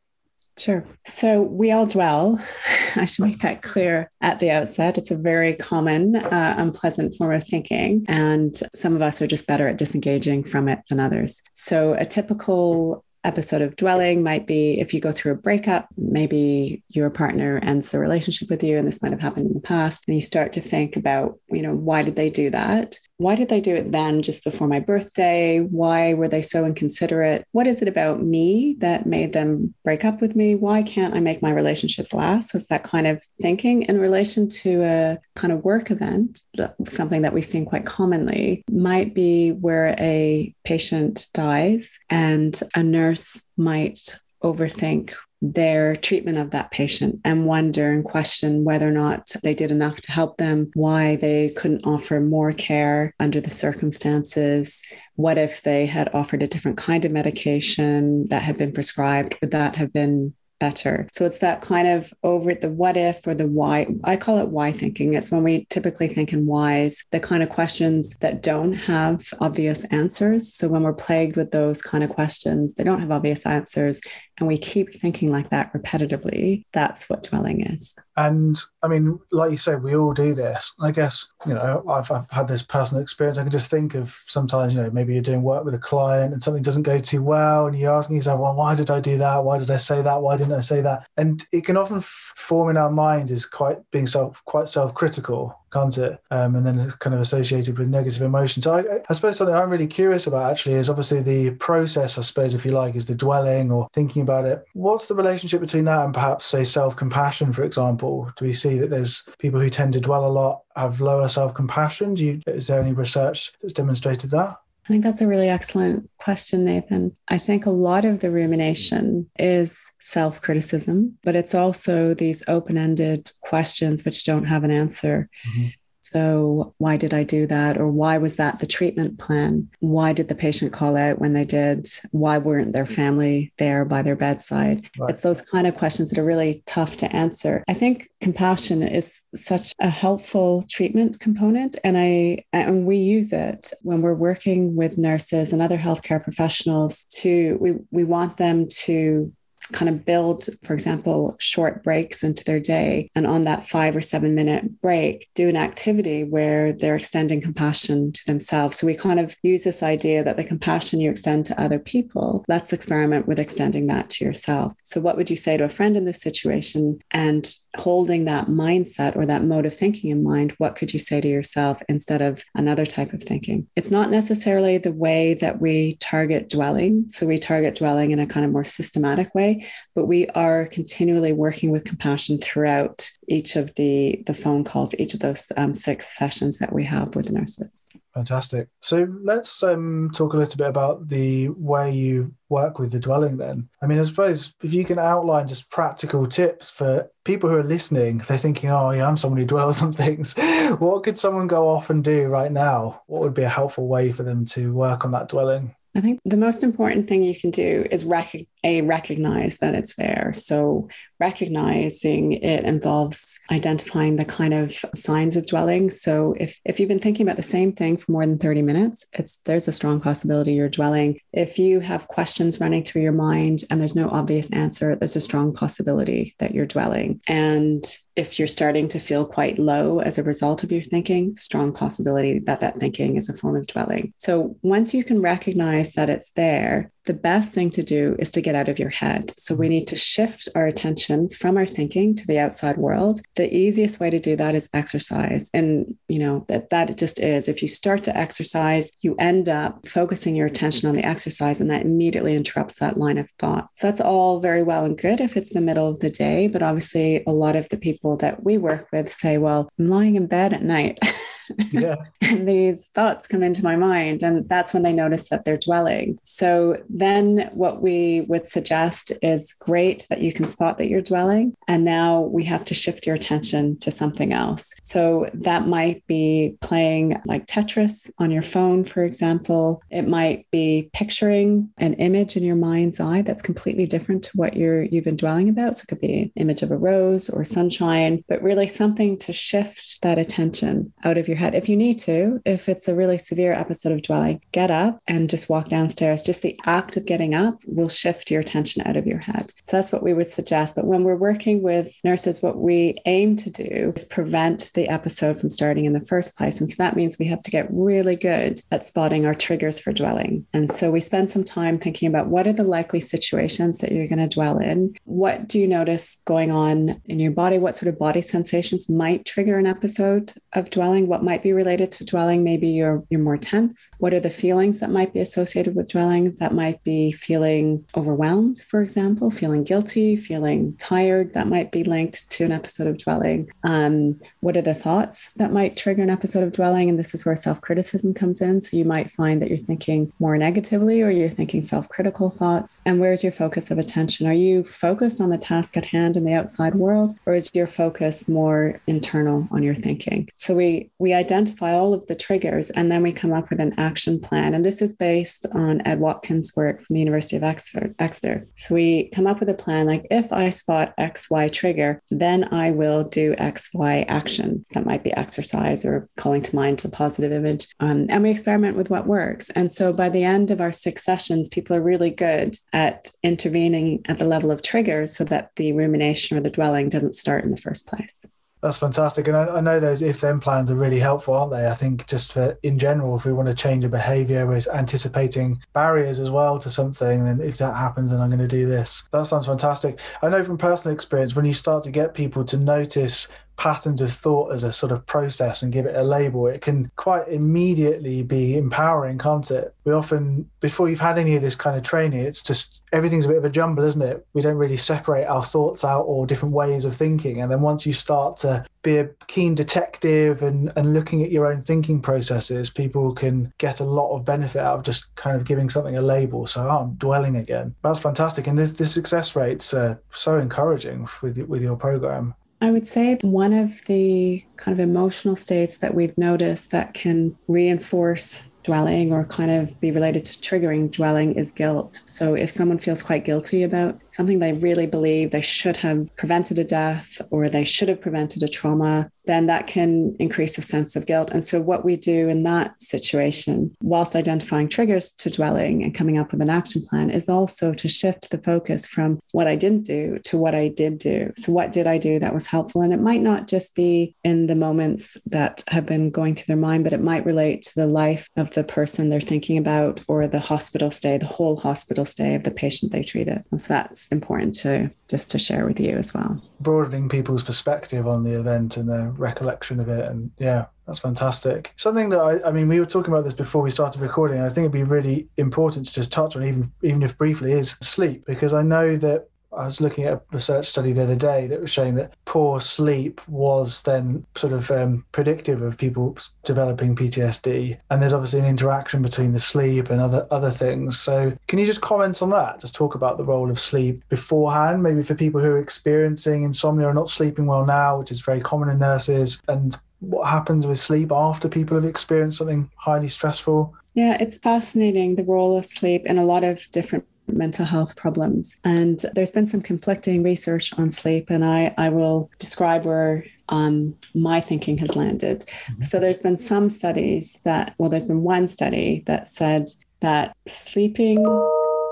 Sure. 0.58 0.84
So 1.04 1.42
we 1.42 1.70
all 1.70 1.86
dwell. 1.86 2.40
I 2.96 3.04
should 3.04 3.26
make 3.26 3.40
that 3.40 3.62
clear 3.62 4.10
at 4.22 4.38
the 4.38 4.50
outset. 4.50 4.96
It's 4.96 5.10
a 5.10 5.16
very 5.16 5.54
common, 5.54 6.16
uh, 6.16 6.54
unpleasant 6.56 7.14
form 7.14 7.34
of 7.34 7.44
thinking. 7.44 8.06
And 8.08 8.56
some 8.74 8.96
of 8.96 9.02
us 9.02 9.20
are 9.20 9.26
just 9.26 9.46
better 9.46 9.68
at 9.68 9.76
disengaging 9.76 10.44
from 10.44 10.68
it 10.68 10.80
than 10.88 10.98
others. 10.98 11.42
So 11.52 11.92
a 11.92 12.06
typical 12.06 13.04
episode 13.26 13.60
of 13.60 13.76
dwelling 13.76 14.22
might 14.22 14.46
be 14.46 14.80
if 14.80 14.94
you 14.94 15.00
go 15.00 15.12
through 15.12 15.32
a 15.32 15.36
breakup, 15.36 15.88
maybe 15.96 16.82
your 16.88 17.10
partner 17.10 17.58
ends 17.62 17.90
the 17.90 17.98
relationship 17.98 18.48
with 18.48 18.62
you, 18.62 18.78
and 18.78 18.86
this 18.86 19.02
might 19.02 19.12
have 19.12 19.20
happened 19.20 19.48
in 19.48 19.54
the 19.54 19.60
past, 19.60 20.04
and 20.06 20.14
you 20.14 20.22
start 20.22 20.52
to 20.52 20.60
think 20.60 20.96
about, 20.96 21.38
you 21.50 21.60
know, 21.60 21.74
why 21.74 22.02
did 22.02 22.16
they 22.16 22.30
do 22.30 22.50
that? 22.50 22.98
Why 23.18 23.34
did 23.34 23.48
they 23.48 23.60
do 23.60 23.74
it 23.74 23.92
then 23.92 24.22
just 24.22 24.44
before 24.44 24.68
my 24.68 24.80
birthday? 24.80 25.60
Why 25.60 26.14
were 26.14 26.28
they 26.28 26.42
so 26.42 26.64
inconsiderate? 26.66 27.46
What 27.52 27.66
is 27.66 27.80
it 27.80 27.88
about 27.88 28.22
me 28.22 28.76
that 28.80 29.06
made 29.06 29.32
them 29.32 29.74
break 29.84 30.04
up 30.04 30.20
with 30.20 30.36
me? 30.36 30.54
Why 30.54 30.82
can't 30.82 31.14
I 31.14 31.20
make 31.20 31.40
my 31.40 31.50
relationships 31.50 32.12
last? 32.12 32.50
So 32.50 32.58
that 32.68 32.84
kind 32.84 33.06
of 33.06 33.22
thinking 33.40 33.82
in 33.82 33.98
relation 33.98 34.48
to 34.48 34.82
a 34.82 35.18
kind 35.34 35.52
of 35.52 35.64
work 35.64 35.90
event, 35.90 36.42
something 36.88 37.22
that 37.22 37.32
we've 37.32 37.46
seen 37.46 37.64
quite 37.64 37.86
commonly 37.86 38.64
might 38.70 39.14
be 39.14 39.50
where 39.50 39.94
a 39.98 40.54
patient 40.64 41.28
dies 41.32 41.98
and 42.10 42.60
a 42.74 42.82
nurse 42.82 43.42
might 43.56 44.18
overthink 44.42 45.14
their 45.42 45.96
treatment 45.96 46.38
of 46.38 46.50
that 46.50 46.70
patient 46.70 47.20
and 47.24 47.46
wonder 47.46 47.90
and 47.90 48.04
question 48.04 48.64
whether 48.64 48.88
or 48.88 48.92
not 48.92 49.34
they 49.42 49.54
did 49.54 49.70
enough 49.70 50.00
to 50.02 50.12
help 50.12 50.38
them, 50.38 50.70
why 50.74 51.16
they 51.16 51.50
couldn't 51.50 51.86
offer 51.86 52.20
more 52.20 52.52
care 52.52 53.14
under 53.20 53.40
the 53.40 53.50
circumstances. 53.50 54.82
What 55.16 55.38
if 55.38 55.62
they 55.62 55.86
had 55.86 56.14
offered 56.14 56.42
a 56.42 56.48
different 56.48 56.78
kind 56.78 57.04
of 57.04 57.12
medication 57.12 58.26
that 58.28 58.42
had 58.42 58.58
been 58.58 58.72
prescribed? 58.72 59.36
Would 59.40 59.50
that 59.50 59.76
have 59.76 59.92
been 59.92 60.34
better. 60.58 61.08
So 61.12 61.26
it's 61.26 61.38
that 61.38 61.60
kind 61.60 61.88
of 61.88 62.12
over 62.22 62.54
the 62.54 62.70
what 62.70 62.96
if 62.96 63.26
or 63.26 63.34
the 63.34 63.46
why. 63.46 63.86
I 64.04 64.16
call 64.16 64.38
it 64.38 64.48
why 64.48 64.72
thinking. 64.72 65.14
It's 65.14 65.30
when 65.30 65.42
we 65.42 65.66
typically 65.68 66.08
think 66.08 66.32
in 66.32 66.46
whys, 66.46 67.04
the 67.10 67.20
kind 67.20 67.42
of 67.42 67.48
questions 67.48 68.16
that 68.20 68.42
don't 68.42 68.72
have 68.72 69.22
obvious 69.40 69.84
answers. 69.86 70.54
So 70.54 70.68
when 70.68 70.82
we're 70.82 70.92
plagued 70.92 71.36
with 71.36 71.50
those 71.50 71.82
kind 71.82 72.02
of 72.02 72.10
questions, 72.10 72.74
they 72.74 72.84
don't 72.84 73.00
have 73.00 73.10
obvious 73.10 73.46
answers 73.46 74.00
and 74.38 74.46
we 74.46 74.58
keep 74.58 75.00
thinking 75.00 75.32
like 75.32 75.48
that 75.50 75.72
repetitively, 75.72 76.64
that's 76.72 77.08
what 77.08 77.22
dwelling 77.22 77.62
is. 77.62 77.96
And 78.16 78.58
I 78.82 78.88
mean, 78.88 79.18
like 79.32 79.50
you 79.50 79.56
said, 79.56 79.82
we 79.82 79.96
all 79.96 80.12
do 80.12 80.34
this. 80.34 80.74
I 80.80 80.90
guess, 80.90 81.26
you 81.46 81.54
know, 81.54 81.84
I've, 81.88 82.10
I've 82.10 82.30
had 82.30 82.48
this 82.48 82.62
personal 82.62 83.02
experience. 83.02 83.38
I 83.38 83.42
can 83.42 83.52
just 83.52 83.70
think 83.70 83.94
of 83.94 84.18
sometimes, 84.26 84.74
you 84.74 84.82
know, 84.82 84.90
maybe 84.90 85.14
you're 85.14 85.22
doing 85.22 85.42
work 85.42 85.64
with 85.64 85.74
a 85.74 85.78
client 85.78 86.32
and 86.32 86.42
something 86.42 86.62
doesn't 86.62 86.82
go 86.82 86.98
too 86.98 87.22
well. 87.22 87.66
And 87.66 87.78
you're 87.78 87.94
asking 87.94 88.16
yourself, 88.16 88.40
well, 88.40 88.54
why 88.54 88.74
did 88.74 88.90
I 88.90 89.00
do 89.00 89.16
that? 89.18 89.44
Why 89.44 89.58
did 89.58 89.70
I 89.70 89.78
say 89.78 90.02
that? 90.02 90.22
Why 90.22 90.36
didn't 90.36 90.54
I 90.54 90.60
say 90.60 90.82
that? 90.82 91.06
And 91.16 91.46
it 91.52 91.64
can 91.64 91.76
often 91.76 92.00
form 92.00 92.70
in 92.70 92.76
our 92.76 92.90
mind 92.90 93.30
is 93.30 93.46
quite 93.46 93.78
being 93.90 94.06
self, 94.06 94.42
quite 94.44 94.68
self 94.68 94.94
critical 94.94 95.58
can't 95.72 95.96
it? 95.98 96.18
Um, 96.30 96.54
and 96.54 96.64
then 96.64 96.78
it's 96.78 96.94
kind 96.96 97.14
of 97.14 97.20
associated 97.20 97.78
with 97.78 97.88
negative 97.88 98.22
emotions. 98.22 98.64
So 98.64 98.74
I, 98.74 99.00
I, 99.08 99.12
suppose 99.12 99.36
something 99.36 99.54
I'm 99.54 99.70
really 99.70 99.86
curious 99.86 100.26
about 100.26 100.50
actually 100.50 100.76
is 100.76 100.88
obviously 100.88 101.22
the 101.22 101.50
process, 101.50 102.18
I 102.18 102.22
suppose, 102.22 102.54
if 102.54 102.64
you 102.64 102.72
like, 102.72 102.94
is 102.94 103.06
the 103.06 103.14
dwelling 103.14 103.70
or 103.70 103.88
thinking 103.92 104.22
about 104.22 104.44
it. 104.44 104.64
What's 104.74 105.08
the 105.08 105.14
relationship 105.14 105.60
between 105.60 105.84
that 105.84 106.04
and 106.04 106.14
perhaps, 106.14 106.46
say, 106.46 106.64
self 106.64 106.96
compassion, 106.96 107.52
for 107.52 107.64
example? 107.64 108.30
Do 108.36 108.44
we 108.44 108.52
see 108.52 108.78
that 108.78 108.90
there's 108.90 109.24
people 109.38 109.60
who 109.60 109.70
tend 109.70 109.92
to 109.94 110.00
dwell 110.00 110.26
a 110.26 110.28
lot 110.28 110.62
have 110.76 111.00
lower 111.00 111.28
self 111.28 111.54
compassion? 111.54 112.14
Do 112.14 112.24
you, 112.24 112.42
is 112.46 112.66
there 112.66 112.80
any 112.80 112.92
research 112.92 113.52
that's 113.60 113.72
demonstrated 113.72 114.30
that? 114.30 114.56
I 114.86 114.88
think 114.88 115.02
that's 115.02 115.20
a 115.20 115.26
really 115.26 115.48
excellent 115.48 116.08
question, 116.18 116.64
Nathan. 116.64 117.12
I 117.26 117.38
think 117.38 117.66
a 117.66 117.70
lot 117.70 118.04
of 118.04 118.20
the 118.20 118.30
rumination 118.30 119.28
is 119.36 119.90
self 119.98 120.40
criticism, 120.40 121.18
but 121.24 121.34
it's 121.34 121.56
also 121.56 122.14
these 122.14 122.44
open 122.46 122.78
ended 122.78 123.28
questions 123.40 124.04
which 124.04 124.22
don't 124.22 124.44
have 124.44 124.62
an 124.62 124.70
answer. 124.70 125.28
Mm-hmm. 125.48 125.66
So, 126.12 126.74
why 126.78 126.96
did 126.96 127.12
I 127.12 127.24
do 127.24 127.46
that? 127.46 127.78
Or 127.78 127.88
why 127.88 128.18
was 128.18 128.36
that 128.36 128.60
the 128.60 128.66
treatment 128.66 129.18
plan? 129.18 129.68
Why 129.80 130.12
did 130.12 130.28
the 130.28 130.34
patient 130.34 130.72
call 130.72 130.96
out 130.96 131.18
when 131.18 131.32
they 131.32 131.44
did? 131.44 131.88
Why 132.12 132.38
weren't 132.38 132.72
their 132.72 132.86
family 132.86 133.52
there 133.58 133.84
by 133.84 134.02
their 134.02 134.16
bedside? 134.16 134.88
Right. 134.98 135.10
It's 135.10 135.22
those 135.22 135.40
kind 135.42 135.66
of 135.66 135.76
questions 135.76 136.10
that 136.10 136.20
are 136.20 136.24
really 136.24 136.62
tough 136.66 136.96
to 136.98 137.14
answer. 137.14 137.64
I 137.68 137.74
think 137.74 138.08
compassion 138.20 138.82
is 138.82 139.20
such 139.34 139.72
a 139.80 139.88
helpful 139.88 140.64
treatment 140.70 141.18
component, 141.20 141.76
and 141.82 141.96
I 141.98 142.44
and 142.52 142.86
we 142.86 142.98
use 142.98 143.32
it 143.32 143.72
when 143.82 144.02
we're 144.02 144.14
working 144.14 144.76
with 144.76 144.98
nurses 144.98 145.52
and 145.52 145.60
other 145.60 145.78
healthcare 145.78 146.22
professionals 146.22 147.04
to 147.16 147.58
we 147.60 147.74
we 147.90 148.04
want 148.04 148.36
them 148.36 148.66
to 148.84 149.32
kind 149.72 149.88
of 149.88 150.04
build, 150.04 150.46
for 150.62 150.74
example, 150.74 151.36
short 151.38 151.82
breaks 151.82 152.22
into 152.22 152.44
their 152.44 152.60
day. 152.60 153.10
And 153.14 153.26
on 153.26 153.44
that 153.44 153.68
five 153.68 153.96
or 153.96 154.00
seven 154.00 154.34
minute 154.34 154.80
break, 154.80 155.28
do 155.34 155.48
an 155.48 155.56
activity 155.56 156.24
where 156.24 156.72
they're 156.72 156.96
extending 156.96 157.40
compassion 157.40 158.12
to 158.12 158.20
themselves. 158.26 158.78
So 158.78 158.86
we 158.86 158.94
kind 158.94 159.20
of 159.20 159.34
use 159.42 159.64
this 159.64 159.82
idea 159.82 160.24
that 160.24 160.36
the 160.36 160.44
compassion 160.44 161.00
you 161.00 161.10
extend 161.10 161.46
to 161.46 161.60
other 161.60 161.78
people, 161.78 162.44
let's 162.48 162.72
experiment 162.72 163.26
with 163.26 163.38
extending 163.38 163.86
that 163.88 164.10
to 164.10 164.24
yourself. 164.24 164.72
So, 164.82 165.00
what 165.00 165.16
would 165.16 165.30
you 165.30 165.36
say 165.36 165.56
to 165.56 165.64
a 165.64 165.68
friend 165.68 165.96
in 165.96 166.04
this 166.04 166.20
situation? 166.20 166.98
And 167.10 167.52
holding 167.78 168.24
that 168.24 168.46
mindset 168.46 169.16
or 169.16 169.26
that 169.26 169.44
mode 169.44 169.66
of 169.66 169.74
thinking 169.74 170.10
in 170.10 170.22
mind, 170.22 170.52
what 170.58 170.76
could 170.76 170.92
you 170.92 170.98
say 170.98 171.20
to 171.20 171.28
yourself 171.28 171.80
instead 171.88 172.22
of 172.22 172.44
another 172.54 172.86
type 172.86 173.12
of 173.12 173.22
thinking? 173.22 173.66
It's 173.76 173.90
not 173.90 174.10
necessarily 174.10 174.78
the 174.78 174.92
way 174.92 175.34
that 175.34 175.60
we 175.60 175.96
target 176.00 176.48
dwelling. 176.48 177.06
So 177.08 177.26
we 177.26 177.38
target 177.38 177.76
dwelling 177.76 178.10
in 178.10 178.18
a 178.18 178.26
kind 178.26 178.44
of 178.44 178.52
more 178.52 178.64
systematic 178.64 179.34
way, 179.34 179.66
but 179.94 180.06
we 180.06 180.26
are 180.28 180.66
continually 180.66 181.32
working 181.32 181.70
with 181.70 181.84
compassion 181.84 182.38
throughout 182.38 183.10
each 183.28 183.56
of 183.56 183.74
the, 183.74 184.22
the 184.26 184.34
phone 184.34 184.64
calls, 184.64 184.94
each 184.98 185.14
of 185.14 185.20
those 185.20 185.50
um, 185.56 185.74
six 185.74 186.16
sessions 186.16 186.58
that 186.58 186.72
we 186.72 186.84
have 186.84 187.16
with 187.16 187.30
nurses. 187.30 187.88
Fantastic. 188.14 188.68
So 188.80 189.06
let's 189.22 189.62
um, 189.62 190.10
talk 190.14 190.32
a 190.32 190.36
little 190.36 190.56
bit 190.56 190.68
about 190.68 191.08
the 191.08 191.48
way 191.50 191.92
you 191.92 192.32
work 192.48 192.78
with 192.78 192.92
the 192.92 193.00
dwelling 193.00 193.36
then. 193.36 193.68
I 193.82 193.86
mean, 193.86 193.98
I 193.98 194.02
suppose 194.02 194.54
if 194.62 194.72
you 194.72 194.84
can 194.84 194.98
outline 194.98 195.48
just 195.48 195.70
practical 195.70 196.26
tips 196.26 196.70
for 196.70 197.10
people 197.24 197.50
who 197.50 197.56
are 197.56 197.62
listening, 197.62 198.20
if 198.20 198.28
they're 198.28 198.38
thinking, 198.38 198.70
oh, 198.70 198.90
yeah, 198.90 199.06
I'm 199.06 199.16
someone 199.16 199.40
who 199.40 199.46
dwells 199.56 199.82
on 199.82 199.92
things, 199.92 200.34
what 200.78 201.04
could 201.04 201.18
someone 201.18 201.46
go 201.46 201.68
off 201.68 201.90
and 201.90 202.02
do 202.04 202.28
right 202.28 202.52
now? 202.52 203.02
What 203.06 203.22
would 203.22 203.34
be 203.34 203.42
a 203.42 203.48
helpful 203.48 203.88
way 203.88 204.12
for 204.12 204.22
them 204.22 204.44
to 204.46 204.72
work 204.72 205.04
on 205.04 205.12
that 205.12 205.28
dwelling? 205.28 205.74
I 205.96 206.02
think 206.02 206.20
the 206.26 206.36
most 206.36 206.62
important 206.62 207.08
thing 207.08 207.22
you 207.22 207.34
can 207.34 207.50
do 207.50 207.86
is 207.90 208.04
rec- 208.04 208.46
a 208.62 208.82
recognize 208.82 209.58
that 209.58 209.74
it's 209.74 209.96
there. 209.96 210.30
So 210.34 210.88
recognizing 211.18 212.32
it 212.32 212.64
involves 212.64 213.38
identifying 213.50 214.16
the 214.16 214.24
kind 214.24 214.54
of 214.54 214.84
signs 214.94 215.36
of 215.36 215.46
dwelling. 215.46 215.90
So 215.90 216.34
if 216.38 216.60
if 216.64 216.78
you've 216.78 216.88
been 216.88 216.98
thinking 216.98 217.26
about 217.26 217.36
the 217.36 217.42
same 217.42 217.72
thing 217.72 217.96
for 217.96 218.12
more 218.12 218.26
than 218.26 218.38
30 218.38 218.62
minutes, 218.62 219.06
it's 219.12 219.38
there's 219.44 219.68
a 219.68 219.72
strong 219.72 220.00
possibility 220.00 220.54
you're 220.54 220.68
dwelling. 220.68 221.20
If 221.32 221.58
you 221.58 221.80
have 221.80 222.08
questions 222.08 222.60
running 222.60 222.84
through 222.84 223.02
your 223.02 223.12
mind 223.12 223.64
and 223.70 223.80
there's 223.80 223.96
no 223.96 224.08
obvious 224.08 224.50
answer, 224.50 224.96
there's 224.96 225.16
a 225.16 225.20
strong 225.20 225.52
possibility 225.52 226.34
that 226.38 226.54
you're 226.54 226.66
dwelling. 226.66 227.20
And 227.28 227.84
if 228.16 228.38
you're 228.38 228.48
starting 228.48 228.88
to 228.88 228.98
feel 228.98 229.26
quite 229.26 229.58
low 229.58 230.00
as 230.00 230.18
a 230.18 230.22
result 230.22 230.64
of 230.64 230.72
your 230.72 230.82
thinking, 230.82 231.36
strong 231.36 231.72
possibility 231.72 232.38
that 232.40 232.60
that 232.60 232.80
thinking 232.80 233.16
is 233.16 233.28
a 233.28 233.34
form 233.34 233.56
of 233.56 233.66
dwelling. 233.66 234.14
So 234.18 234.56
once 234.62 234.94
you 234.94 235.04
can 235.04 235.20
recognize 235.20 235.92
that 235.92 236.08
it's 236.08 236.30
there, 236.32 236.90
the 237.06 237.14
best 237.14 237.54
thing 237.54 237.70
to 237.70 237.82
do 237.82 238.16
is 238.18 238.30
to 238.32 238.40
get 238.40 238.54
out 238.54 238.68
of 238.68 238.78
your 238.78 238.90
head. 238.90 239.32
So 239.36 239.54
we 239.54 239.68
need 239.68 239.86
to 239.88 239.96
shift 239.96 240.48
our 240.54 240.66
attention 240.66 241.28
from 241.28 241.56
our 241.56 241.66
thinking 241.66 242.14
to 242.16 242.26
the 242.26 242.38
outside 242.38 242.76
world. 242.76 243.20
The 243.36 243.52
easiest 243.54 244.00
way 244.00 244.10
to 244.10 244.18
do 244.18 244.36
that 244.36 244.54
is 244.54 244.68
exercise. 244.74 245.50
And, 245.54 245.96
you 246.08 246.18
know, 246.18 246.44
that 246.48 246.70
that 246.70 246.98
just 246.98 247.20
is. 247.20 247.48
If 247.48 247.62
you 247.62 247.68
start 247.68 248.04
to 248.04 248.16
exercise, 248.16 248.92
you 249.00 249.16
end 249.18 249.48
up 249.48 249.86
focusing 249.88 250.34
your 250.34 250.46
attention 250.46 250.88
on 250.88 250.94
the 250.94 251.04
exercise 251.04 251.60
and 251.60 251.70
that 251.70 251.82
immediately 251.82 252.36
interrupts 252.36 252.76
that 252.76 252.96
line 252.96 253.18
of 253.18 253.30
thought. 253.38 253.68
So 253.74 253.86
that's 253.86 254.00
all 254.00 254.40
very 254.40 254.62
well 254.62 254.84
and 254.84 254.98
good 254.98 255.20
if 255.20 255.36
it's 255.36 255.52
the 255.52 255.60
middle 255.60 255.88
of 255.88 256.00
the 256.00 256.10
day, 256.10 256.48
but 256.48 256.62
obviously 256.62 257.22
a 257.26 257.32
lot 257.32 257.56
of 257.56 257.68
the 257.68 257.78
people 257.78 258.16
that 258.18 258.42
we 258.42 258.58
work 258.58 258.88
with 258.92 259.12
say, 259.12 259.38
well, 259.38 259.68
I'm 259.78 259.86
lying 259.86 260.16
in 260.16 260.26
bed 260.26 260.52
at 260.52 260.62
night. 260.62 260.98
yeah. 261.70 261.96
and 262.20 262.48
these 262.48 262.88
thoughts 262.88 263.26
come 263.26 263.42
into 263.42 263.62
my 263.62 263.76
mind. 263.76 264.22
And 264.22 264.48
that's 264.48 264.72
when 264.72 264.82
they 264.82 264.92
notice 264.92 265.28
that 265.28 265.44
they're 265.44 265.56
dwelling. 265.56 266.18
So 266.24 266.82
then 266.88 267.50
what 267.52 267.82
we 267.82 268.22
would 268.22 268.44
suggest 268.44 269.12
is 269.22 269.52
great 269.54 270.06
that 270.10 270.20
you 270.20 270.32
can 270.32 270.46
spot 270.46 270.78
that 270.78 270.88
you're 270.88 271.02
dwelling. 271.02 271.56
And 271.68 271.84
now 271.84 272.20
we 272.20 272.44
have 272.44 272.64
to 272.66 272.74
shift 272.74 273.06
your 273.06 273.16
attention 273.16 273.78
to 273.80 273.90
something 273.90 274.32
else. 274.32 274.72
So 274.82 275.28
that 275.34 275.66
might 275.66 276.06
be 276.06 276.56
playing 276.60 277.20
like 277.26 277.46
Tetris 277.46 278.10
on 278.18 278.30
your 278.30 278.42
phone, 278.42 278.84
for 278.84 279.04
example. 279.04 279.82
It 279.90 280.08
might 280.08 280.46
be 280.50 280.90
picturing 280.92 281.70
an 281.78 281.94
image 281.94 282.36
in 282.36 282.42
your 282.42 282.56
mind's 282.56 283.00
eye 283.00 283.22
that's 283.22 283.42
completely 283.42 283.86
different 283.86 284.24
to 284.24 284.30
what 284.34 284.54
you're 284.54 284.82
you've 284.82 285.04
been 285.04 285.16
dwelling 285.16 285.48
about. 285.48 285.76
So 285.76 285.82
it 285.82 285.88
could 285.88 286.00
be 286.00 286.22
an 286.22 286.32
image 286.36 286.62
of 286.62 286.70
a 286.70 286.76
rose 286.76 287.28
or 287.28 287.44
sunshine, 287.44 288.24
but 288.28 288.42
really 288.42 288.66
something 288.66 289.18
to 289.18 289.32
shift 289.32 290.02
that 290.02 290.18
attention 290.18 290.92
out 291.04 291.18
of 291.18 291.28
your 291.28 291.35
your 291.36 291.44
head. 291.44 291.54
If 291.54 291.68
you 291.68 291.76
need 291.76 291.98
to, 292.00 292.40
if 292.44 292.68
it's 292.68 292.88
a 292.88 292.94
really 292.94 293.18
severe 293.18 293.52
episode 293.52 293.92
of 293.92 294.02
dwelling, 294.02 294.40
get 294.52 294.70
up 294.70 295.00
and 295.06 295.28
just 295.28 295.48
walk 295.48 295.68
downstairs. 295.68 296.22
Just 296.22 296.42
the 296.42 296.58
act 296.64 296.96
of 296.96 297.04
getting 297.04 297.34
up 297.34 297.58
will 297.66 297.88
shift 297.88 298.30
your 298.30 298.40
attention 298.40 298.82
out 298.86 298.96
of 298.96 299.06
your 299.06 299.18
head. 299.18 299.52
So 299.62 299.76
that's 299.76 299.92
what 299.92 300.02
we 300.02 300.14
would 300.14 300.26
suggest. 300.26 300.76
But 300.76 300.86
when 300.86 301.04
we're 301.04 301.16
working 301.16 301.62
with 301.62 301.92
nurses, 302.04 302.42
what 302.42 302.58
we 302.58 302.96
aim 303.04 303.36
to 303.36 303.50
do 303.50 303.92
is 303.94 304.04
prevent 304.06 304.70
the 304.74 304.88
episode 304.88 305.38
from 305.38 305.50
starting 305.50 305.84
in 305.84 305.92
the 305.92 306.04
first 306.06 306.36
place. 306.36 306.60
And 306.60 306.70
so 306.70 306.76
that 306.78 306.96
means 306.96 307.18
we 307.18 307.26
have 307.26 307.42
to 307.42 307.50
get 307.50 307.68
really 307.70 308.16
good 308.16 308.62
at 308.70 308.84
spotting 308.84 309.26
our 309.26 309.34
triggers 309.34 309.78
for 309.78 309.92
dwelling. 309.92 310.46
And 310.54 310.70
so 310.70 310.90
we 310.90 311.00
spend 311.00 311.30
some 311.30 311.44
time 311.44 311.78
thinking 311.78 312.08
about 312.08 312.28
what 312.28 312.46
are 312.46 312.52
the 312.52 312.64
likely 312.64 313.00
situations 313.00 313.78
that 313.78 313.92
you're 313.92 314.08
going 314.08 314.18
to 314.18 314.34
dwell 314.34 314.58
in? 314.58 314.94
What 315.04 315.48
do 315.48 315.58
you 315.58 315.68
notice 315.68 316.22
going 316.24 316.50
on 316.50 317.02
in 317.04 317.18
your 317.18 317.32
body? 317.32 317.58
What 317.58 317.74
sort 317.74 317.92
of 317.92 317.98
body 317.98 318.22
sensations 318.22 318.88
might 318.88 319.26
trigger 319.26 319.58
an 319.58 319.66
episode 319.66 320.32
of 320.54 320.70
dwelling? 320.70 321.06
What 321.06 321.22
might 321.26 321.42
be 321.42 321.52
related 321.52 321.92
to 321.92 322.04
dwelling. 322.04 322.42
Maybe 322.42 322.68
you're 322.68 323.04
you're 323.10 323.20
more 323.20 323.36
tense. 323.36 323.90
What 323.98 324.14
are 324.14 324.20
the 324.20 324.30
feelings 324.30 324.80
that 324.80 324.90
might 324.90 325.12
be 325.12 325.20
associated 325.20 325.76
with 325.76 325.90
dwelling? 325.90 326.34
That 326.36 326.54
might 326.54 326.82
be 326.84 327.12
feeling 327.12 327.84
overwhelmed, 327.94 328.62
for 328.62 328.80
example, 328.80 329.30
feeling 329.30 329.64
guilty, 329.64 330.16
feeling 330.16 330.74
tired. 330.78 331.34
That 331.34 331.48
might 331.48 331.70
be 331.70 331.84
linked 331.84 332.30
to 332.30 332.44
an 332.44 332.52
episode 332.52 332.86
of 332.86 332.96
dwelling. 332.96 333.50
Um, 333.64 334.16
what 334.40 334.56
are 334.56 334.62
the 334.62 334.74
thoughts 334.74 335.32
that 335.36 335.52
might 335.52 335.76
trigger 335.76 336.02
an 336.02 336.10
episode 336.10 336.44
of 336.44 336.52
dwelling? 336.52 336.88
And 336.88 336.98
this 336.98 337.14
is 337.14 337.26
where 337.26 337.36
self 337.36 337.60
criticism 337.60 338.14
comes 338.14 338.40
in. 338.40 338.60
So 338.62 338.76
you 338.76 338.84
might 338.84 339.10
find 339.10 339.42
that 339.42 339.50
you're 339.50 339.58
thinking 339.58 340.12
more 340.18 340.38
negatively 340.38 341.02
or 341.02 341.10
you're 341.10 341.28
thinking 341.28 341.60
self 341.60 341.88
critical 341.88 342.30
thoughts. 342.30 342.80
And 342.86 343.00
where's 343.00 343.22
your 343.24 343.32
focus 343.32 343.70
of 343.70 343.78
attention? 343.78 344.26
Are 344.26 344.32
you 344.32 344.64
focused 344.64 345.20
on 345.20 345.30
the 345.30 345.38
task 345.38 345.76
at 345.76 345.84
hand 345.84 346.16
in 346.16 346.24
the 346.24 346.34
outside 346.34 346.76
world, 346.76 347.18
or 347.26 347.34
is 347.34 347.50
your 347.52 347.66
focus 347.66 348.28
more 348.28 348.80
internal 348.86 349.48
on 349.50 349.62
your 349.62 349.74
thinking? 349.74 350.28
So 350.36 350.54
we 350.54 350.90
we 350.98 351.12
identify 351.16 351.72
all 351.72 351.92
of 351.92 352.06
the 352.06 352.14
triggers 352.14 352.70
and 352.70 352.90
then 352.90 353.02
we 353.02 353.12
come 353.12 353.32
up 353.32 353.50
with 353.50 353.60
an 353.60 353.74
action 353.78 354.20
plan. 354.20 354.54
And 354.54 354.64
this 354.64 354.80
is 354.80 354.96
based 354.96 355.46
on 355.52 355.86
Ed 355.86 356.00
Watkins' 356.00 356.52
work 356.56 356.82
from 356.82 356.94
the 356.94 357.00
University 357.00 357.36
of 357.36 357.42
Exeter. 357.42 358.46
So 358.56 358.74
we 358.74 359.10
come 359.14 359.26
up 359.26 359.40
with 359.40 359.48
a 359.48 359.54
plan 359.54 359.86
like 359.86 360.06
if 360.10 360.32
I 360.32 360.50
spot 360.50 360.94
XY 360.98 361.52
trigger, 361.52 362.00
then 362.10 362.52
I 362.52 362.70
will 362.70 363.02
do 363.02 363.34
XY 363.36 364.04
action. 364.08 364.64
That 364.72 364.86
might 364.86 365.04
be 365.04 365.12
exercise 365.12 365.84
or 365.84 366.08
calling 366.16 366.42
to 366.42 366.56
mind 366.56 366.84
a 366.84 366.88
positive 366.88 367.32
image. 367.32 367.68
Um, 367.80 368.06
and 368.08 368.22
we 368.22 368.30
experiment 368.30 368.76
with 368.76 368.90
what 368.90 369.06
works. 369.06 369.50
And 369.50 369.72
so 369.72 369.92
by 369.92 370.08
the 370.08 370.24
end 370.24 370.50
of 370.50 370.60
our 370.60 370.72
six 370.72 371.04
sessions, 371.04 371.48
people 371.48 371.76
are 371.76 371.82
really 371.82 372.10
good 372.10 372.56
at 372.72 373.10
intervening 373.22 374.02
at 374.06 374.18
the 374.18 374.24
level 374.24 374.50
of 374.50 374.62
triggers 374.62 375.16
so 375.16 375.24
that 375.24 375.50
the 375.56 375.72
rumination 375.72 376.36
or 376.36 376.40
the 376.40 376.50
dwelling 376.50 376.88
doesn't 376.88 377.14
start 377.14 377.44
in 377.44 377.50
the 377.50 377.56
first 377.56 377.86
place. 377.86 378.24
That's 378.66 378.78
fantastic. 378.78 379.28
And 379.28 379.36
I, 379.36 379.46
I, 379.46 379.60
know 379.60 379.78
those 379.78 380.02
if 380.02 380.20
then 380.20 380.40
plans 380.40 380.72
are 380.72 380.74
really 380.74 380.98
helpful, 380.98 381.34
aren't 381.34 381.52
they? 381.52 381.68
I 381.68 381.74
think 381.76 382.04
just 382.08 382.32
for 382.32 382.58
in 382.64 382.80
general, 382.80 383.14
if 383.14 383.24
we 383.24 383.32
want 383.32 383.46
to 383.46 383.54
change 383.54 383.84
a 383.84 383.88
behavior, 383.88 384.44
we're 384.44 384.60
anticipating 384.74 385.62
barriers 385.72 386.18
as 386.18 386.32
well 386.32 386.58
to 386.58 386.68
something. 386.68 387.28
And 387.28 387.40
if 387.40 387.58
that 387.58 387.76
happens, 387.76 388.10
then 388.10 388.20
I'm 388.20 388.28
going 388.28 388.40
to 388.40 388.48
do 388.48 388.66
this. 388.66 389.04
That 389.12 389.28
sounds 389.28 389.46
fantastic. 389.46 390.00
I 390.20 390.30
know 390.30 390.42
from 390.42 390.58
personal 390.58 390.92
experience, 390.92 391.36
when 391.36 391.44
you 391.44 391.52
start 391.52 391.84
to 391.84 391.92
get 391.92 392.12
people 392.12 392.44
to 392.44 392.56
notice 392.56 393.28
patterns 393.56 394.00
of 394.00 394.12
thought 394.12 394.52
as 394.52 394.64
a 394.64 394.72
sort 394.72 394.92
of 394.92 395.04
process 395.06 395.62
and 395.62 395.72
give 395.72 395.86
it 395.86 395.96
a 395.96 396.02
label, 396.02 396.46
it 396.46 396.60
can 396.60 396.90
quite 396.96 397.26
immediately 397.28 398.22
be 398.22 398.56
empowering, 398.56 399.18
can't 399.18 399.50
it? 399.50 399.74
We 399.84 399.92
often, 399.92 400.48
before 400.60 400.88
you've 400.88 401.00
had 401.00 401.18
any 401.18 401.36
of 401.36 401.42
this 401.42 401.56
kind 401.56 401.76
of 401.76 401.82
training, 401.82 402.20
it's 402.20 402.42
just 402.42 402.82
everything's 402.92 403.24
a 403.24 403.28
bit 403.28 403.38
of 403.38 403.44
a 403.44 403.50
jumble, 403.50 403.84
isn't 403.84 404.02
it? 404.02 404.26
We 404.34 404.42
don't 404.42 404.56
really 404.56 404.76
separate 404.76 405.26
our 405.26 405.44
thoughts 405.44 405.84
out 405.84 406.02
or 406.02 406.26
different 406.26 406.54
ways 406.54 406.84
of 406.84 406.96
thinking. 406.96 407.40
And 407.40 407.50
then 407.50 407.60
once 407.60 407.86
you 407.86 407.92
start 407.92 408.36
to 408.38 408.64
be 408.82 408.98
a 408.98 409.08
keen 409.26 409.54
detective 409.54 410.42
and, 410.42 410.72
and 410.76 410.92
looking 410.92 411.22
at 411.22 411.32
your 411.32 411.46
own 411.46 411.62
thinking 411.62 412.00
processes, 412.00 412.70
people 412.70 413.12
can 413.12 413.52
get 413.58 413.80
a 413.80 413.84
lot 413.84 414.14
of 414.14 414.24
benefit 414.24 414.60
out 414.60 414.78
of 414.78 414.84
just 414.84 415.14
kind 415.16 415.36
of 415.36 415.44
giving 415.44 415.70
something 415.70 415.96
a 415.96 416.02
label. 416.02 416.46
So 416.46 416.66
oh, 416.68 416.82
I'm 416.82 416.94
dwelling 416.94 417.36
again. 417.36 417.74
That's 417.82 417.98
fantastic. 417.98 418.46
And 418.46 418.58
this, 418.58 418.72
the 418.72 418.86
success 418.86 419.34
rates 419.34 419.74
are 419.74 420.00
so 420.12 420.38
encouraging 420.38 421.08
with, 421.22 421.38
with 421.38 421.62
your 421.62 421.76
program. 421.76 422.34
I 422.60 422.70
would 422.70 422.86
say 422.86 423.18
one 423.20 423.52
of 423.52 423.84
the 423.84 424.44
kind 424.56 424.72
of 424.72 424.80
emotional 424.80 425.36
states 425.36 425.78
that 425.78 425.94
we've 425.94 426.16
noticed 426.16 426.70
that 426.70 426.94
can 426.94 427.36
reinforce 427.48 428.48
dwelling 428.62 429.12
or 429.12 429.24
kind 429.24 429.50
of 429.50 429.78
be 429.80 429.90
related 429.90 430.24
to 430.24 430.32
triggering 430.40 430.90
dwelling 430.90 431.34
is 431.34 431.52
guilt. 431.52 432.00
So 432.04 432.34
if 432.34 432.50
someone 432.50 432.78
feels 432.78 433.02
quite 433.02 433.24
guilty 433.24 433.62
about 433.62 434.00
something 434.16 434.38
they 434.38 434.54
really 434.54 434.86
believe 434.86 435.30
they 435.30 435.42
should 435.42 435.76
have 435.76 436.08
prevented 436.16 436.58
a 436.58 436.64
death 436.64 437.20
or 437.30 437.48
they 437.48 437.64
should 437.64 437.88
have 437.88 438.00
prevented 438.00 438.42
a 438.42 438.48
trauma, 438.48 439.10
then 439.26 439.46
that 439.46 439.66
can 439.66 440.16
increase 440.18 440.56
a 440.56 440.62
sense 440.62 440.96
of 440.96 441.06
guilt. 441.06 441.30
And 441.30 441.44
so, 441.44 441.60
what 441.60 441.84
we 441.84 441.96
do 441.96 442.28
in 442.28 442.44
that 442.44 442.80
situation, 442.80 443.76
whilst 443.82 444.16
identifying 444.16 444.68
triggers 444.68 445.10
to 445.12 445.30
dwelling 445.30 445.82
and 445.82 445.94
coming 445.94 446.16
up 446.16 446.32
with 446.32 446.40
an 446.40 446.50
action 446.50 446.84
plan, 446.84 447.10
is 447.10 447.28
also 447.28 447.74
to 447.74 447.88
shift 447.88 448.30
the 448.30 448.38
focus 448.38 448.86
from 448.86 449.20
what 449.32 449.46
I 449.46 449.56
didn't 449.56 449.82
do 449.82 450.18
to 450.24 450.38
what 450.38 450.54
I 450.54 450.68
did 450.68 450.98
do. 450.98 451.32
So, 451.36 451.52
what 451.52 451.72
did 451.72 451.86
I 451.86 451.98
do 451.98 452.18
that 452.20 452.34
was 452.34 452.46
helpful? 452.46 452.82
And 452.82 452.92
it 452.92 453.00
might 453.00 453.20
not 453.20 453.48
just 453.48 453.74
be 453.74 454.14
in 454.24 454.46
the 454.46 454.54
moments 454.54 455.16
that 455.26 455.64
have 455.68 455.86
been 455.86 456.10
going 456.10 456.34
through 456.34 456.46
their 456.46 456.56
mind, 456.56 456.84
but 456.84 456.92
it 456.92 457.02
might 457.02 457.26
relate 457.26 457.62
to 457.64 457.74
the 457.74 457.86
life 457.86 458.28
of 458.36 458.52
the 458.52 458.64
person 458.64 459.08
they're 459.08 459.20
thinking 459.20 459.58
about 459.58 460.02
or 460.08 460.26
the 460.26 460.40
hospital 460.40 460.90
stay, 460.90 461.18
the 461.18 461.26
whole 461.26 461.56
hospital 461.56 462.06
stay 462.06 462.34
of 462.34 462.44
the 462.44 462.50
patient 462.50 462.92
they 462.92 463.02
treated. 463.02 463.44
And 463.50 463.60
so, 463.60 463.74
that's 463.74 464.05
important 464.10 464.54
to 464.56 464.90
just 465.08 465.30
to 465.30 465.38
share 465.38 465.66
with 465.66 465.80
you 465.80 465.96
as 465.96 466.12
well. 466.14 466.40
Broadening 466.60 467.08
people's 467.08 467.42
perspective 467.42 468.06
on 468.06 468.24
the 468.24 468.38
event 468.38 468.76
and 468.76 468.88
their 468.88 469.10
recollection 469.10 469.80
of 469.80 469.88
it. 469.88 470.04
And 470.04 470.30
yeah, 470.38 470.66
that's 470.86 470.98
fantastic. 470.98 471.72
Something 471.76 472.10
that 472.10 472.20
I, 472.20 472.48
I 472.48 472.50
mean, 472.50 472.68
we 472.68 472.80
were 472.80 472.86
talking 472.86 473.12
about 473.12 473.24
this 473.24 473.34
before 473.34 473.62
we 473.62 473.70
started 473.70 474.00
recording. 474.00 474.40
I 474.40 474.48
think 474.48 474.64
it'd 474.64 474.72
be 474.72 474.82
really 474.82 475.28
important 475.36 475.86
to 475.86 475.92
just 475.92 476.12
touch 476.12 476.36
on, 476.36 476.44
even 476.44 476.72
even 476.82 477.02
if 477.02 477.16
briefly, 477.18 477.52
is 477.52 477.72
sleep, 477.82 478.24
because 478.26 478.52
I 478.52 478.62
know 478.62 478.96
that 478.96 479.28
I 479.56 479.64
was 479.64 479.80
looking 479.80 480.04
at 480.04 480.12
a 480.12 480.20
research 480.32 480.66
study 480.66 480.92
the 480.92 481.04
other 481.04 481.16
day 481.16 481.46
that 481.46 481.60
was 481.60 481.70
showing 481.70 481.94
that 481.94 482.12
poor 482.26 482.60
sleep 482.60 483.26
was 483.26 483.82
then 483.82 484.24
sort 484.34 484.52
of 484.52 484.70
um, 484.70 485.04
predictive 485.12 485.62
of 485.62 485.78
people 485.78 486.16
developing 486.44 486.94
PTSD. 486.94 487.78
And 487.90 488.02
there's 488.02 488.12
obviously 488.12 488.40
an 488.40 488.46
interaction 488.46 489.02
between 489.02 489.32
the 489.32 489.40
sleep 489.40 489.90
and 489.90 490.00
other 490.00 490.26
other 490.30 490.50
things. 490.50 490.98
So 490.98 491.32
can 491.48 491.58
you 491.58 491.66
just 491.66 491.80
comment 491.80 492.20
on 492.22 492.30
that? 492.30 492.60
Just 492.60 492.74
talk 492.74 492.94
about 492.94 493.16
the 493.16 493.24
role 493.24 493.50
of 493.50 493.58
sleep 493.58 494.02
beforehand, 494.08 494.82
maybe 494.82 495.02
for 495.02 495.14
people 495.14 495.40
who 495.40 495.50
are 495.50 495.58
experiencing 495.58 496.42
insomnia 496.42 496.88
or 496.88 496.94
not 496.94 497.08
sleeping 497.08 497.46
well 497.46 497.64
now, 497.64 497.98
which 497.98 498.10
is 498.10 498.20
very 498.20 498.40
common 498.40 498.68
in 498.68 498.78
nurses, 498.78 499.40
and 499.48 499.76
what 500.00 500.28
happens 500.28 500.66
with 500.66 500.78
sleep 500.78 501.10
after 501.10 501.48
people 501.48 501.76
have 501.76 501.84
experienced 501.84 502.38
something 502.38 502.70
highly 502.76 503.08
stressful. 503.08 503.74
Yeah, 503.94 504.18
it's 504.20 504.36
fascinating 504.36 505.14
the 505.14 505.24
role 505.24 505.56
of 505.56 505.64
sleep 505.64 506.04
in 506.04 506.18
a 506.18 506.24
lot 506.24 506.44
of 506.44 506.70
different 506.70 507.06
mental 507.28 507.64
health 507.64 507.96
problems. 507.96 508.56
And 508.64 509.04
there's 509.14 509.30
been 509.30 509.46
some 509.46 509.60
conflicting 509.60 510.22
research 510.22 510.72
on 510.78 510.90
sleep, 510.90 511.30
and 511.30 511.44
I, 511.44 511.74
I 511.76 511.88
will 511.88 512.30
describe 512.38 512.84
where 512.84 513.24
um, 513.48 513.94
my 514.14 514.40
thinking 514.40 514.78
has 514.78 514.96
landed. 514.96 515.40
Mm-hmm. 515.40 515.84
So 515.84 516.00
there's 516.00 516.20
been 516.20 516.38
some 516.38 516.70
studies 516.70 517.40
that, 517.44 517.74
well, 517.78 517.90
there's 517.90 518.06
been 518.06 518.22
one 518.22 518.46
study 518.46 519.02
that 519.06 519.28
said 519.28 519.68
that 520.00 520.36
sleeping. 520.46 521.24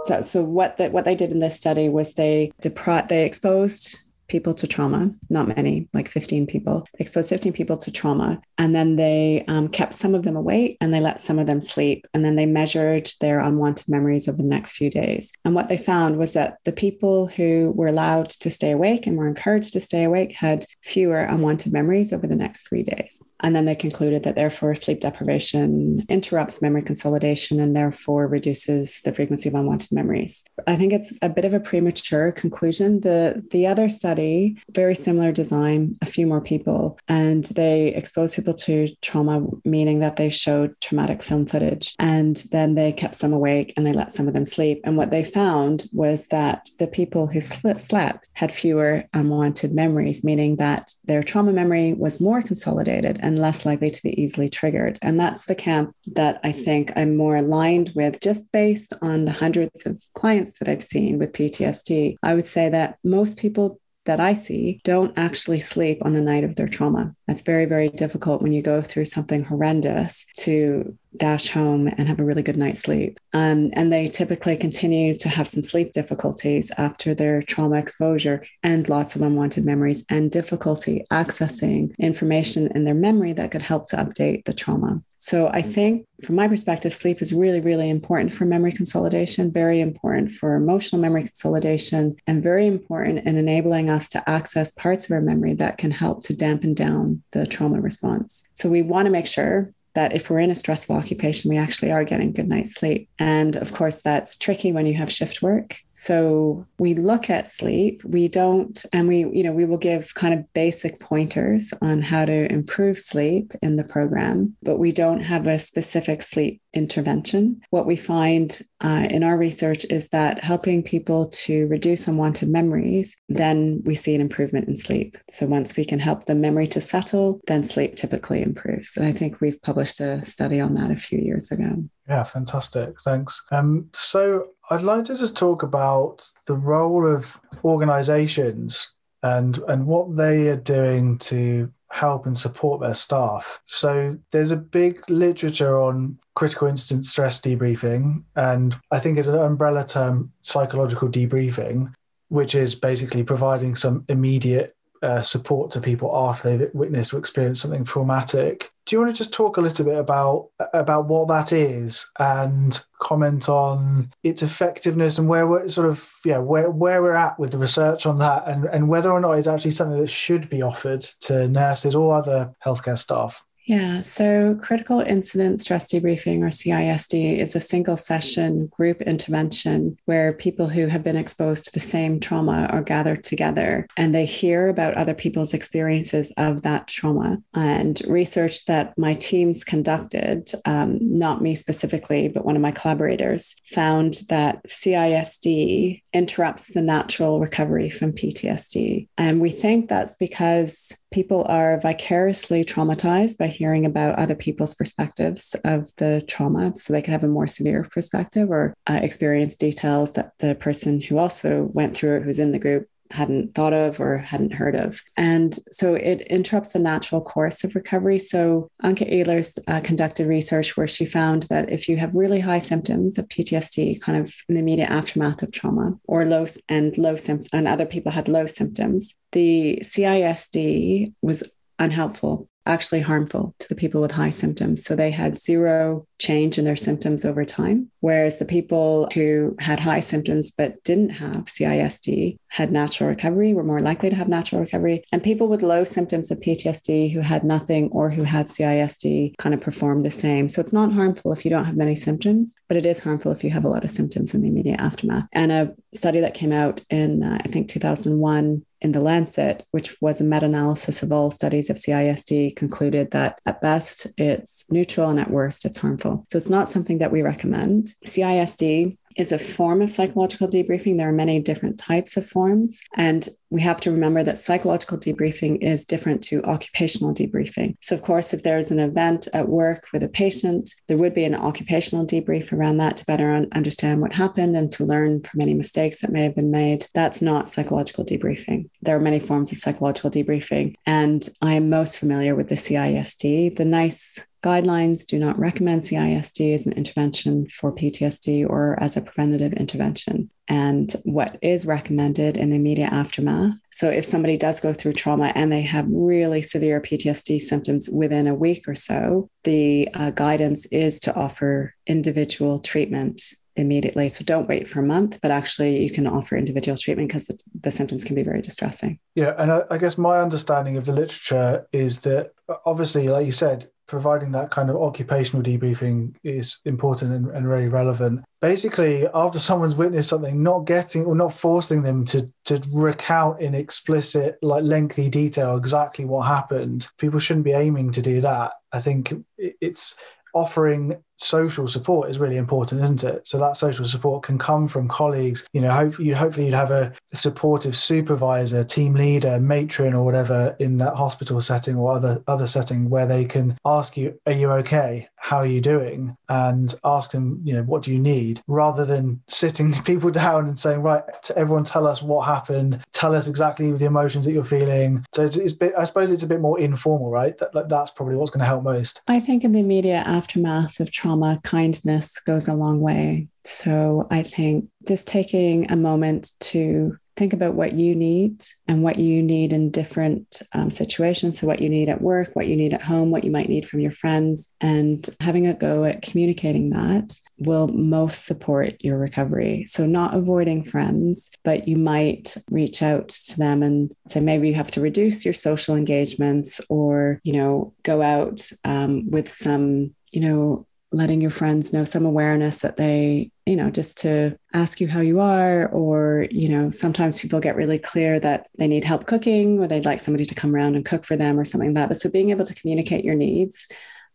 So, 0.05 0.23
so 0.23 0.45
what 0.45 0.77
the, 0.77 0.91
what 0.91 1.05
they 1.05 1.15
did 1.15 1.31
in 1.31 1.41
this 1.41 1.57
study 1.57 1.89
was 1.89 2.15
they 2.15 2.53
depri- 2.63 3.09
they 3.09 3.25
exposed 3.25 4.01
people 4.29 4.55
to 4.55 4.67
trauma, 4.67 5.11
not 5.29 5.49
many, 5.49 5.89
like 5.93 6.09
15 6.09 6.47
people, 6.47 6.87
they 6.95 7.03
exposed 7.03 7.29
15 7.29 7.53
people 7.53 7.77
to 7.79 7.91
trauma. 7.91 8.41
And 8.59 8.75
then 8.75 8.97
they 8.97 9.45
um, 9.49 9.69
kept 9.69 9.95
some 9.95 10.15
of 10.15 10.23
them 10.23 10.37
awake 10.37 10.77
and 10.81 10.93
they 10.93 11.01
let 11.01 11.21
some 11.21 11.39
of 11.39 11.47
them 11.47 11.61
sleep. 11.61 12.07
And 12.15 12.25
then 12.25 12.37
they 12.37 12.47
measured 12.47 13.11
their 13.21 13.41
unwanted 13.41 13.89
memories 13.89 14.29
of 14.29 14.39
the 14.39 14.45
next 14.45 14.73
few 14.73 14.91
days. 14.91 15.33
And 15.45 15.55
what 15.55 15.69
they 15.69 15.77
found 15.77 16.17
was 16.17 16.33
that 16.33 16.59
the 16.65 16.73
people 16.73 17.27
who 17.27 17.73
were 17.77 17.89
allowed 17.89 18.31
to 18.31 18.51
stay 18.51 18.71
awake 18.71 19.07
and 19.07 19.17
were 19.17 19.29
encouraged 19.29 19.73
to 19.75 19.81
stay 19.81 20.05
awake 20.05 20.33
had 20.33 20.65
fewer 20.83 21.21
unwanted 21.21 21.73
memories 21.73 22.13
over 22.13 22.27
the 22.27 22.37
next 22.37 22.69
three 22.69 22.83
days. 22.83 23.23
And 23.41 23.55
then 23.55 23.65
they 23.65 23.75
concluded 23.75 24.23
that 24.23 24.37
therefore 24.37 24.75
sleep 24.75 25.01
deprivation 25.01 26.05
interrupts 26.09 26.63
memory 26.63 26.83
consolidation 26.83 27.61
and 27.61 27.77
therefore 27.77 28.27
reduces 28.27 29.01
the 29.03 29.13
frequency 29.13 29.49
of 29.49 29.55
unwanted 29.55 29.93
memories. 29.93 30.45
I 30.67 30.77
think 30.77 30.93
it's 30.93 31.13
a 31.23 31.29
bit 31.29 31.45
of 31.45 31.53
a 31.53 31.61
premature 31.61 32.33
conclusion. 32.33 33.01
The 33.01 33.45
the 33.51 33.67
other 33.67 33.89
study, 33.89 34.57
very 34.71 34.95
similar 34.95 35.33
design, 35.33 35.97
a 36.03 36.07
few 36.07 36.27
more 36.27 36.41
people, 36.41 36.99
and 37.09 37.45
they 37.57 37.89
exposed 37.89 38.35
people 38.35 38.55
to 38.55 38.95
trauma, 39.03 39.47
meaning 39.65 40.01
that 40.01 40.17
they 40.17 40.31
showed 40.31 40.81
traumatic 40.81 41.23
film 41.23 41.47
footage. 41.47 41.95
And 41.99 42.37
then 42.51 42.75
they 42.75 42.93
kept 42.93 43.15
some 43.15 43.33
awake 43.33 43.73
and 43.77 43.87
they 43.87 43.93
let 43.93 44.13
some 44.13 44.29
of 44.29 44.35
them 44.35 44.45
sleep. 44.45 44.81
And 44.85 44.97
what 44.97 45.11
they 45.11 45.25
found 45.25 45.85
was 45.93 46.29
that 46.29 46.69
the 46.79 46.87
people 46.87 47.27
who 47.27 47.41
slept 47.41 48.29
had 48.35 48.53
fewer 48.53 49.05
unwanted 49.13 49.75
memories, 49.75 50.25
meaning 50.25 50.57
that 50.57 50.93
their 51.05 51.23
trauma 51.23 51.53
memory 51.53 51.95
was 51.95 52.21
more 52.21 52.43
consolidated 52.43 53.19
and 53.25 53.39
less 53.39 53.65
likely 53.65 53.91
to 53.91 54.03
be 54.03 54.21
easily 54.21 54.49
triggered. 54.49 54.99
And 55.03 55.19
that's 55.19 55.47
the 55.47 55.55
camp 55.55 55.97
that 56.13 56.41
I 56.45 56.53
hmm. 56.53 56.63
think 56.63 56.93
I'm 56.97 57.17
more 57.17 57.37
aligned 57.37 57.93
with 57.95 58.21
just 58.21 58.53
based 58.53 58.93
on 59.03 59.25
the 59.25 59.33
hundreds 59.33 59.87
of 59.87 60.03
clients 60.15 60.59
that 60.59 60.69
I've 60.69 60.85
seen 60.85 61.19
with 61.19 61.33
PTSD. 61.33 62.17
I 62.23 62.35
would 62.35 62.47
say 62.47 62.69
that 62.69 62.99
most 63.03 63.39
people 63.39 63.81
that 64.05 64.21
I 64.21 64.35
see 64.35 64.81
don't 64.85 65.19
actually 65.19 65.61
sleep 65.61 66.05
on 66.05 66.13
the 66.13 66.21
night 66.21 66.45
of 66.45 66.57
their 66.57 66.69
trauma. 66.69 67.15
That's 67.27 67.41
very, 67.43 67.65
very 67.65 67.89
difficult 67.89 68.43
when 68.43 68.53
you 68.53 68.63
go 68.63 68.83
through 68.83 69.07
something 69.07 69.45
horrendous 69.45 70.27
to 70.41 70.97
dash 71.17 71.49
home 71.49 71.87
and 71.87 72.09
have 72.09 72.21
a 72.21 72.25
really 72.25 72.43
good 72.43 72.57
night's 72.57 72.81
sleep. 72.81 73.19
Um, 73.33 73.71
and 73.75 73.93
they 73.93 74.09
typically 74.09 74.57
continue 74.57 75.17
to 75.19 75.29
have 75.29 75.49
some 75.49 75.63
sleep 75.63 75.93
difficulties 75.93 76.71
after 76.77 77.15
their 77.15 77.43
trauma 77.43 77.77
exposure 77.77 78.45
and 78.63 78.89
lots 78.89 79.17
of 79.17 79.23
unwanted 79.23 79.65
memories 79.65 80.05
and 80.09 80.31
difficulty 80.31 81.05
accessing 81.13 81.97
information 81.99 82.69
in 82.75 82.85
their 82.85 82.95
memory 82.95 83.33
that 83.35 83.51
could 83.51 83.63
help 83.63 83.87
to 83.89 83.97
update 83.97 84.45
the 84.45 84.55
trauma. 84.55 85.03
So 85.25 85.49
I 85.49 85.63
think 85.63 86.07
from 86.23 86.35
my 86.35 86.49
perspective, 86.49 86.93
sleep 86.93 87.23
is 87.23 87.33
really, 87.33 87.63
really 87.63 87.89
important 87.89 88.35
for 88.35 88.45
memory 88.45 88.73
consolidation, 88.73 89.51
very 89.51 89.81
important 89.81 90.33
for 90.33 90.55
emotional 90.55 91.01
memory 91.01 91.23
consolidation, 91.23 92.17
and 92.27 92.43
very 92.43 92.67
important 92.67 93.27
in 93.27 93.39
enabling 93.39 93.89
us 93.89 94.11
to 94.11 94.29
access 94.29 94.73
parts 94.73 95.07
of 95.07 95.13
our 95.13 95.23
memory 95.23 95.55
that 95.55 95.79
can 95.79 95.93
help 95.93 96.25
to 96.25 96.37
dampen 96.37 96.75
down 96.75 97.23
the 97.31 97.47
trauma 97.47 97.81
response. 97.81 98.47
So 98.53 98.69
we 98.69 98.83
want 98.83 99.07
to 99.07 99.11
make 99.11 99.27
sure 99.27 99.71
that 99.95 100.13
if 100.13 100.29
we're 100.29 100.41
in 100.41 100.51
a 100.51 100.55
stressful 100.55 100.97
occupation, 100.97 101.51
we 101.51 101.57
actually 101.57 101.93
are 101.93 102.05
getting 102.05 102.33
good 102.33 102.49
night's 102.49 102.75
sleep. 102.75 103.09
And 103.19 103.57
of 103.57 103.73
course, 103.73 104.03
that's 104.03 104.37
tricky 104.37 104.73
when 104.73 104.87
you 104.87 104.95
have 104.95 105.13
shift 105.13 105.43
work. 105.43 105.77
So 105.93 106.67
we 106.79 106.95
look 106.95 107.31
at 107.31 107.49
sleep, 107.49 108.03
we 108.05 108.29
don't, 108.29 108.85
and 108.93 109.09
we, 109.09 109.19
you 109.19 109.43
know, 109.45 109.53
we 109.53 109.65
will 109.65 109.79
give 109.79 110.15
kind 110.15 110.35
of 110.35 110.53
basic 110.53 111.01
pointers 111.01 111.73
on 111.81 112.03
how 112.03 112.25
to 112.25 112.53
improve 112.53 112.99
sleep 112.99 113.53
in 113.63 113.77
the 113.77 113.85
program, 113.85 114.57
but 114.63 114.79
we 114.79 114.93
don't 114.93 115.21
have 115.21 115.47
a 115.47 115.59
specific 115.59 116.23
sleep 116.23 116.61
intervention. 116.75 117.61
What 117.71 117.87
we 117.87 117.97
find 117.97 118.61
uh, 118.83 119.07
in 119.11 119.23
our 119.23 119.37
research 119.37 119.85
is 119.91 120.09
that 120.11 120.43
helping 120.43 120.83
people 120.83 121.27
to 121.27 121.67
reduce 121.69 122.07
unwanted 122.07 122.49
memories, 122.49 123.17
then 123.29 123.83
we 123.85 123.95
see 123.95 124.15
an 124.15 124.21
improvement 124.21 124.69
in 124.69 124.77
sleep. 124.77 125.17
So 125.31 125.47
once 125.47 125.77
we 125.77 125.85
can 125.85 125.99
help 125.99 126.27
the 126.27 126.35
memory 126.35 126.67
to 126.69 126.81
settle, 126.81 127.41
then 127.47 127.65
sleep 127.65 127.97
typically 127.97 128.43
improves. 128.43 128.97
And 128.97 129.07
I 129.07 129.13
think 129.13 129.41
we've 129.41 129.61
published 129.63 130.01
a 130.01 130.25
study 130.25 130.61
on 130.61 130.75
that 130.75 130.91
a 130.91 130.97
few 130.97 131.19
years 131.19 131.51
ago. 131.51 131.85
Yeah, 132.09 132.25
fantastic. 132.25 133.01
Thanks. 133.01 133.43
Um, 133.51 133.89
so 133.95 134.49
I'd 134.71 134.83
like 134.83 135.05
to 135.05 135.17
just 135.17 135.37
talk 135.37 135.63
about 135.63 136.27
the 136.47 136.57
role 136.57 137.07
of 137.07 137.41
organizations 137.65 138.93
and 139.23 139.57
and 139.69 139.87
what 139.87 140.17
they 140.17 140.49
are 140.49 140.57
doing 140.57 141.17
to 141.19 141.73
help 141.95 142.27
and 142.27 142.37
support 142.37 142.81
their 142.81 142.93
staff. 142.93 143.61
So 143.65 144.19
there's 144.33 144.51
a 144.51 144.57
big 144.57 145.09
literature 145.09 145.81
on 145.81 146.19
critical 146.35 146.67
incident 146.67 147.05
stress 147.05 147.41
debriefing, 147.41 148.25
and 148.35 148.75
I 148.91 148.99
think 148.99 149.17
it's 149.17 149.29
an 149.29 149.39
umbrella 149.39 149.85
term, 149.87 150.33
psychological 150.41 151.09
debriefing, 151.09 151.95
which 152.31 152.57
is 152.57 152.75
basically 152.75 153.23
providing 153.23 153.77
some 153.77 154.05
immediate 154.09 154.75
uh, 155.05 155.23
support 155.23 155.71
to 155.71 155.81
people 155.81 156.11
after 156.17 156.57
they've 156.57 156.71
witnessed 156.73 157.13
or 157.13 157.19
experienced 157.19 157.63
something 157.63 157.85
traumatic. 157.85 158.73
Do 158.87 158.97
you 158.97 159.01
want 159.01 159.15
to 159.15 159.19
just 159.19 159.33
talk 159.33 159.57
a 159.57 159.61
little 159.61 159.85
bit 159.85 159.99
about 159.99 160.49
about 160.73 161.07
what 161.07 161.29
that 161.29 161.53
is 161.53 162.11
and 162.19 162.83
comment 163.01 163.49
on 163.49 164.11
its 164.23 164.43
effectiveness 164.43 165.19
and 165.19 165.29
where 165.29 165.47
we're 165.47 165.69
sort 165.69 165.89
of 165.89 166.11
yeah 166.25 166.39
where 166.39 166.71
where 166.71 167.03
we're 167.03 167.15
at 167.15 167.39
with 167.39 167.51
the 167.51 167.59
research 167.59 168.07
on 168.07 168.19
that 168.19 168.49
and 168.49 168.65
and 168.65 168.89
whether 168.89 169.13
or 169.13 169.21
not 169.21 169.33
it's 169.33 169.47
actually 169.47 169.71
something 169.71 170.01
that 170.01 170.09
should 170.09 170.49
be 170.49 170.63
offered 170.63 171.03
to 171.21 171.49
nurses 171.49 171.95
or 171.95 172.17
other 172.17 172.55
healthcare 172.65 172.99
staff? 172.99 173.45
Yeah, 173.67 174.01
so 174.01 174.59
critical 174.61 175.01
incident 175.01 175.59
stress 175.59 175.91
debriefing 175.91 176.43
or 176.43 176.49
CISD 176.49 177.39
is 177.39 177.57
a 177.57 177.61
single 177.61 177.97
session 177.97 178.67
group 178.67 179.01
intervention 179.01 179.99
where 180.05 180.35
people 180.35 180.69
who 180.69 180.87
have 180.89 181.03
been 181.03 181.17
exposed 181.17 181.65
to 181.65 181.73
the 181.73 181.81
same 181.81 182.21
trauma 182.21 182.67
are 182.71 182.83
gathered 182.83 183.25
together 183.25 183.87
and 183.97 184.15
they 184.15 184.27
hear 184.27 184.69
about 184.69 184.95
other 184.95 185.15
people's 185.15 185.55
experiences 185.55 186.31
of 186.37 186.61
that 186.63 186.89
trauma. 186.89 187.39
And 187.55 188.03
research 188.07 188.67
that 188.67 188.99
my 188.99 189.15
teams 189.15 189.65
conducted, 189.65 190.51
um, 190.67 190.99
not 191.01 191.41
me 191.41 191.55
specifically, 191.55 192.29
but 192.29 192.45
one 192.45 192.57
of 192.57 192.63
my 192.63 192.73
collaborators, 192.73 193.55
found 193.65 194.21
that 194.29 194.63
CISD 194.69 196.03
interrupts 196.13 196.69
the 196.69 196.83
natural 196.83 197.41
recovery 197.41 197.89
from 197.89 198.13
PTSD. 198.13 199.09
And 199.17 199.41
we 199.41 199.51
think 199.51 199.89
that's 199.89 200.15
because 200.15 200.93
people 201.15 201.47
are 201.49 201.79
vicariously 201.81 202.65
traumatized 202.65 203.39
by 203.39 203.47
hearing 203.47 203.87
about 203.87 204.19
other 204.19 204.35
people's 204.35 204.75
perspectives 204.75 205.55
of 205.65 205.89
the 205.99 206.25
trauma 206.27 206.77
so 206.77 206.93
they 206.93 207.01
can 207.01 207.13
have 207.13 207.23
a 207.23 207.29
more 207.29 207.47
severe 207.47 207.87
perspective 207.93 208.51
or 208.51 208.75
uh, 208.91 208.99
experience 209.01 209.55
details 209.55 210.15
that 210.15 210.33
the 210.41 210.57
person 210.57 211.01
who 211.01 211.17
also 211.17 211.71
went 211.73 211.97
through 211.97 212.17
it 212.17 212.25
who's 212.25 212.41
in 212.41 212.51
the 212.51 212.59
group 212.59 212.89
hadn't 213.11 213.55
thought 213.55 213.73
of 213.73 214.01
or 214.01 214.19
hadn't 214.19 214.55
heard 214.55 214.75
of. 214.75 215.01
And 215.17 215.57
so 215.71 215.95
it 215.95 216.23
interrupts 216.23 216.73
the 216.73 216.79
natural 216.79 217.21
course 217.21 217.65
of 217.65 217.75
recovery. 217.75 218.19
So 218.19 218.69
Anke 218.83 219.11
Ehlers 219.13 219.59
uh, 219.69 219.81
conducted 219.81 220.27
research 220.27 220.77
where 220.77 220.89
she 220.89 221.05
found 221.05 221.45
that 221.45 221.71
if 221.71 221.89
you 221.89 221.97
have 221.97 222.15
really 222.15 222.41
high 222.41 222.59
symptoms 222.59 223.19
of 223.19 223.29
PTSD, 223.29 224.01
kind 224.01 224.21
of 224.21 224.35
in 224.49 224.55
the 224.55 224.61
immediate 224.61 224.91
aftermath 224.91 225.43
of 225.43 225.53
trauma, 225.53 225.99
or 226.05 226.25
low 226.25 226.47
and 226.69 226.97
low 226.99 227.15
symptoms, 227.15 227.51
and 227.53 227.69
other 227.69 227.87
people 227.87 228.13
had 228.13 228.29
low 228.29 228.47
symptoms, 228.47 229.15
the 229.33 229.79
CISD 229.83 231.13
was 231.23 231.51
unhelpful 231.79 232.49
actually 232.67 233.01
harmful 233.01 233.55
to 233.59 233.69
the 233.69 233.75
people 233.75 234.01
with 234.01 234.13
high 234.13 234.31
symptoms. 234.31 234.85
So 234.85 234.97
they 234.97 235.11
had 235.11 235.39
zero 235.39 236.07
change 236.19 236.59
in 236.59 236.65
their 236.65 236.77
symptoms 236.77 237.25
over 237.25 237.45
time, 237.45 237.91
whereas 238.01 238.39
the 238.39 238.45
people 238.45 239.09
who 239.15 239.57
had 239.59 239.81
high 239.81 240.01
symptoms 240.01 240.53
but 240.57 240.83
didn't 240.85 241.11
have 241.11 241.45
CISD 241.45 242.37
had 242.49 242.73
natural 242.73 243.09
recovery, 243.09 243.53
were 243.53 243.65
more 243.65 243.81
likely 243.81 244.09
to 244.11 244.17
have 244.17 244.29
natural 244.29 244.61
recovery. 244.61 245.03
And 245.13 245.23
people 245.23 245.49
with 245.49 245.63
low 245.63 245.85
symptoms 245.85 246.31
of 246.31 246.41
PTSD 246.41 247.13
who 247.13 247.21
had 247.21 247.45
nothing 247.45 247.89
or 247.91 248.11
who 248.11 248.23
had 248.23 248.47
CISD 248.47 249.37
kind 249.39 249.55
of 249.55 249.61
performed 249.61 250.07
the 250.07 250.11
same. 250.11 250.49
So 250.49 250.61
it's 250.61 250.73
not 250.73 250.93
harmful 250.93 251.33
if 251.33 251.45
you 251.45 251.51
don't 251.51 251.65
have 251.65 251.77
many 251.77 251.97
symptoms, 251.97 252.55
but 252.69 252.77
it 252.77 252.87
is 252.87 253.03
harmful 253.03 253.33
if 253.33 253.43
you 253.43 253.51
have 253.51 253.65
a 253.65 253.69
lot 253.69 253.85
of 253.85 253.91
symptoms 253.91 254.35
in 254.35 254.43
the 254.43 254.49
immediate 254.49 254.81
aftermath. 254.81 255.27
And 255.33 255.51
a 255.51 255.75
study 255.93 256.21
that 256.21 256.35
came 256.35 256.53
out 256.53 256.83
in, 256.91 257.23
uh, 257.23 257.39
I 257.45 257.49
think, 257.49 257.69
2001 257.69 258.65
in 258.85 258.93
the 258.93 259.01
Lancet, 259.01 259.65
which 259.71 259.97
was 260.03 260.21
a 260.21 260.25
meta 260.25 260.45
analysis 260.45 261.03
of 261.03 261.11
all 261.11 261.31
studies 261.31 261.71
of 261.71 261.77
CISD, 261.77 262.55
concluded 262.55 263.11
that 263.13 263.41
at 263.47 263.63
best 263.63 264.07
it's 264.19 264.71
neutral 264.71 265.09
and 265.09 265.19
at 265.19 265.31
worst 265.31 265.65
it's 265.65 265.79
harmful. 265.79 266.27
So 266.31 266.37
it's 266.37 266.51
not 266.51 266.69
something 266.69 266.99
that 266.99 267.11
we 267.11 267.23
recommend. 267.23 267.95
CISD 268.07 268.99
is 269.17 269.33
a 269.33 269.39
form 269.39 269.83
of 269.83 269.91
psychological 269.91 270.49
debriefing. 270.49 270.97
There 270.97 271.09
are 271.09 271.13
many 271.13 271.41
different 271.41 271.79
types 271.79 272.17
of 272.17 272.27
forms. 272.27 272.81
And 272.97 273.29
we 273.51 273.63
have 273.63 273.81
to 273.81 273.91
remember 273.91 274.23
that 274.25 274.39
psychological 274.39 274.99
debriefing 274.99 275.63
is 275.63 275.85
different 275.85 276.23
to 276.25 276.43
occupational 276.43 277.15
debriefing. 277.15 277.77
So, 277.81 277.95
of 277.95 278.03
course, 278.03 278.35
if 278.35 278.43
there's 278.43 278.71
an 278.71 278.81
event 278.81 279.29
at 279.33 279.49
work 279.49 279.87
with 279.93 280.03
a 280.03 280.09
patient, 280.09 280.75
there 280.89 280.97
would 280.97 281.15
be 281.15 281.25
an 281.25 281.35
occupational 281.37 282.07
debrief 282.07 282.53
around 282.53 282.79
that 282.79 282.97
to 282.97 283.05
better 283.05 283.47
understand 283.53 284.01
what 284.01 284.13
happened 284.13 284.57
and 284.57 284.73
to 284.73 284.85
learn 284.85 285.23
from 285.23 285.41
any 285.41 285.55
mistakes 285.55 286.01
that 286.01 286.11
may 286.11 286.25
have 286.25 286.35
been 286.35 286.51
made. 286.51 286.87
That's 286.95 287.23
not 287.23 287.49
psychological 287.49 288.05
debriefing. 288.05 288.69
There 288.83 288.97
are 288.97 289.01
many 289.01 289.21
forms 289.21 289.53
of 289.53 289.59
psychological 289.59 290.11
debriefing. 290.11 290.75
And 290.85 291.29
I 291.41 291.55
am 291.55 291.71
most 291.71 291.99
familiar 291.99 292.35
with 292.35 292.49
the 292.49 292.57
CISD. 292.57 293.57
The 293.57 293.65
NICE 293.65 294.25
Guidelines 294.45 295.07
do 295.07 295.19
not 295.19 295.39
recommend 295.39 295.81
CISD 295.81 296.53
as 296.53 296.67
an 296.67 296.75
intervention 296.75 297.47
for 297.47 297.75
PTSD 297.75 298.47
or 298.47 298.79
as 298.79 298.95
a 298.95 299.01
preventative 299.01 299.55
intervention. 299.55 300.29
And 300.49 300.95
what 301.05 301.39
is 301.41 301.65
recommended 301.65 302.37
in 302.37 302.51
the 302.51 302.57
immediate 302.57 302.93
aftermath. 302.93 303.55
So, 303.73 303.89
if 303.89 304.05
somebody 304.05 304.37
does 304.37 304.61
go 304.61 304.75
through 304.75 304.93
trauma 304.93 305.33
and 305.35 305.51
they 305.51 305.63
have 305.63 305.87
really 305.89 306.43
severe 306.43 306.79
PTSD 306.83 307.41
symptoms 307.41 307.89
within 307.89 308.27
a 308.27 308.35
week 308.35 308.69
or 308.69 308.75
so, 308.75 309.31
the 309.45 309.89
uh, 309.95 310.11
guidance 310.11 310.67
is 310.67 311.01
to 311.01 311.15
offer 311.15 311.75
individual 311.87 312.59
treatment 312.59 313.23
immediately. 313.57 314.09
So 314.09 314.25
don't 314.25 314.49
wait 314.49 314.69
for 314.69 314.81
a 314.81 314.83
month, 314.83 315.21
but 315.23 315.31
actually 315.31 315.83
you 315.83 315.91
can 315.91 316.07
offer 316.07 316.37
individual 316.37 316.77
treatment 316.77 317.09
because 317.09 317.27
the, 317.27 317.39
the, 317.61 317.71
symptoms 317.71 318.03
can 318.03 318.17
be 318.17 318.25
very 318.25 318.43
distressing. 318.43 318.99
Yeah. 319.15 319.35
And 319.39 319.53
I, 319.53 319.63
I, 319.71 319.79
guess 319.79 319.97
my 319.97 320.21
understanding 320.21 320.77
of 320.77 320.87
the 320.87 320.93
literature 320.93 321.65
is 321.73 322.01
that 322.01 322.33
obviously, 322.67 323.07
like 323.07 323.27
you 323.27 323.33
said, 323.33 323.69
providing 323.87 324.33
that 324.33 324.51
kind 324.51 324.71
of 324.71 324.77
occupational 324.77 325.43
debriefing 325.43 326.15
is 326.25 326.59
important 326.65 327.13
and, 327.13 327.31
and 327.31 327.47
very 327.47 327.69
relevant. 327.69 328.25
Basically, 328.41 329.07
after 329.15 329.39
someone's 329.39 329.75
witnessed 329.75 330.09
something, 330.09 330.43
not 330.43 330.61
getting 330.61 331.05
or 331.05 331.15
not 331.15 331.33
forcing 331.33 331.83
them 331.83 332.05
to 332.07 332.27
to 332.45 332.63
recount 332.73 333.41
in 333.41 333.55
explicit, 333.55 334.39
like 334.43 334.65
lengthy 334.65 335.09
detail 335.09 335.57
exactly 335.57 336.05
what 336.05 336.27
happened, 336.27 336.89
people 336.99 337.19
shouldn't 337.19 337.45
be 337.45 337.53
aiming 337.53 337.93
to 337.93 338.03
do 338.03 338.21
that. 338.21 338.53
I 338.73 338.81
think 338.81 339.15
it's 339.39 339.95
offering 340.35 341.03
social 341.17 341.69
support 341.69 342.11
is 342.11 342.19
really 342.19 342.37
important, 342.37 342.83
isn't 342.83 343.05
it? 343.05 343.27
So 343.27 343.39
that 343.39 343.57
social 343.57 343.85
support 343.85 344.23
can 344.23 344.39
come 344.39 344.69
from 344.69 344.89
colleagues. 344.89 345.47
You 345.53 345.61
know, 345.61 345.71
hopefully, 345.71 346.11
hopefully 346.11 346.47
you'd 346.47 346.55
have 346.55 346.71
a, 346.71 346.93
supportive 347.13 347.77
supervisor, 347.77 348.65
team 348.65 348.95
leader, 348.95 349.39
matron, 349.41 349.95
or 349.95 350.05
whatever 350.05 350.57
in 350.59 350.79
that 350.79 350.95
hospital 350.95 351.41
setting 351.41 351.77
or 351.77 351.93
other 351.93 352.23
other 352.27 352.47
setting 352.47 352.91
where 352.91 353.07
they 353.07 353.25
can 353.25 353.57
ask 353.65 353.97
you, 353.97 354.19
"Are 354.27 354.33
you 354.33 354.51
okay? 354.51 355.09
How 355.17 355.39
are 355.39 355.47
you 355.47 355.61
doing?" 355.61 356.17
and 356.29 356.75
ask 356.85 357.13
them, 357.13 357.41
you 357.45 357.55
know, 357.55 357.63
what 357.63 357.83
do 357.83 357.93
you 357.93 357.99
need, 357.99 358.43
rather 358.47 358.85
than 358.85 359.23
sitting 359.29 359.73
people 359.85 360.11
down 360.11 360.47
and 360.47 360.59
saying, 360.59 360.83
"Right, 360.83 361.05
everyone, 361.37 361.65
tell 361.65 361.87
us 361.87 362.03
what 362.03 362.27
happened. 362.27 362.85
Tell 362.93 363.15
us 363.15 363.29
exactly 363.29 363.71
the 363.71 363.87
emotions 363.87 364.25
that 364.25 364.33
you're 364.33 364.45
feeling." 364.45 365.05
So 365.15 365.25
it's, 365.25 365.37
it's 365.37 365.53
bit, 365.53 365.73
I 365.79 365.85
suppose 365.85 366.11
it's 366.11 366.23
a 366.25 366.29
bit 366.29 366.41
more 366.41 366.59
informal, 366.59 367.11
right? 367.11 367.39
That, 367.39 367.69
that's 367.69 367.91
probably 367.93 368.17
what's 368.17 368.31
going 368.31 368.41
to 368.41 368.47
help 368.47 368.65
most. 368.65 369.03
I 369.07 369.21
think 369.21 369.45
in 369.45 369.53
the 369.53 369.61
immediate 369.61 370.07
aftermath 370.07 370.81
of 370.81 370.91
trauma, 370.91 371.04
kindness 371.43 372.21
goes 372.21 372.49
a 372.49 372.55
long 372.55 372.81
way. 372.81 373.29
So 373.45 374.07
I 374.11 374.23
think 374.23 374.69
just 374.87 375.07
taking 375.07 375.71
a 375.71 375.77
moment 375.77 376.31
to 376.41 376.97
think 377.17 377.33
about 377.33 377.55
what 377.55 377.73
you 377.73 377.95
need 377.95 378.45
and 378.67 378.83
what 378.83 378.99
you 378.99 379.23
need 379.23 379.53
in 379.53 379.71
different 379.71 380.43
um, 380.53 380.71
situations. 380.71 381.39
So, 381.39 381.47
what 381.47 381.61
you 381.61 381.69
need 381.69 381.89
at 381.89 382.01
work, 382.01 382.31
what 382.35 382.47
you 382.47 382.57
need 382.57 382.75
at 382.75 382.83
home, 382.83 383.11
what 383.11 383.25
you 383.25 383.31
might 383.31 383.49
need 383.49 383.69
from 383.69 383.81
your 383.81 383.93
friends, 383.93 384.53
and 384.61 385.09
having 385.21 385.47
a 385.47 385.55
go 385.55 385.85
at 385.85 386.03
communicating 386.03 386.71
that 386.71 387.19
will 387.39 387.69
most 387.69 388.27
support 388.27 388.75
your 388.81 388.99
recovery. 388.99 389.65
So, 389.67 389.87
not 389.87 390.15
avoiding 390.15 390.65
friends, 390.65 391.31
but 391.45 391.69
you 391.69 391.77
might 391.77 392.37
reach 392.51 392.83
out 392.83 393.09
to 393.09 393.39
them 393.39 393.63
and 393.63 393.93
say, 394.07 394.21
maybe 394.21 394.49
you 394.49 394.55
have 394.55 394.71
to 394.73 394.81
reduce 394.81 395.25
your 395.25 395.35
social 395.35 395.77
engagements 395.77 396.61
or, 396.69 397.21
you 397.23 397.35
know, 397.35 397.75
go 397.83 398.03
out 398.03 398.41
um, 398.65 399.11
with 399.11 399.29
some, 399.29 399.95
you 400.11 400.21
know, 400.21 400.67
letting 400.95 401.21
your 401.21 401.31
friends 401.31 401.73
know 401.73 401.85
some 401.85 402.07
awareness 402.07 402.61
that 402.61 402.77
they, 402.77 403.31
you 403.47 403.57
know, 403.57 403.71
just 403.71 403.99
to 403.99 404.37
ask 404.53 404.81
you 404.81 404.89
how 404.89 405.01
you 405.01 405.21
are, 405.21 405.69
or, 405.69 406.27
you 406.31 406.49
know, 406.49 406.71
sometimes 406.71 407.21
people 407.21 407.41
get 407.41 407.57
really 407.57 407.79
clear 407.79 408.21
that 408.21 408.47
they 408.59 408.69
need 408.69 408.85
help 408.85 409.07
cooking 409.07 409.59
or 409.59 409.67
they'd 409.67 409.85
like 409.85 410.01
somebody 410.01 410.25
to 410.25 410.35
come 410.35 410.55
around 410.55 410.77
and 410.77 410.85
cook 410.85 411.05
for 411.05 411.17
them 411.17 411.39
or 411.39 411.45
something 411.45 411.71
like 411.71 411.75
that. 411.75 411.89
But 411.89 411.99
so 411.99 412.11
being 412.11 412.31
able 412.31 412.45
to 412.45 412.55
communicate 412.55 413.05
your 413.05 413.17
needs 413.17 413.67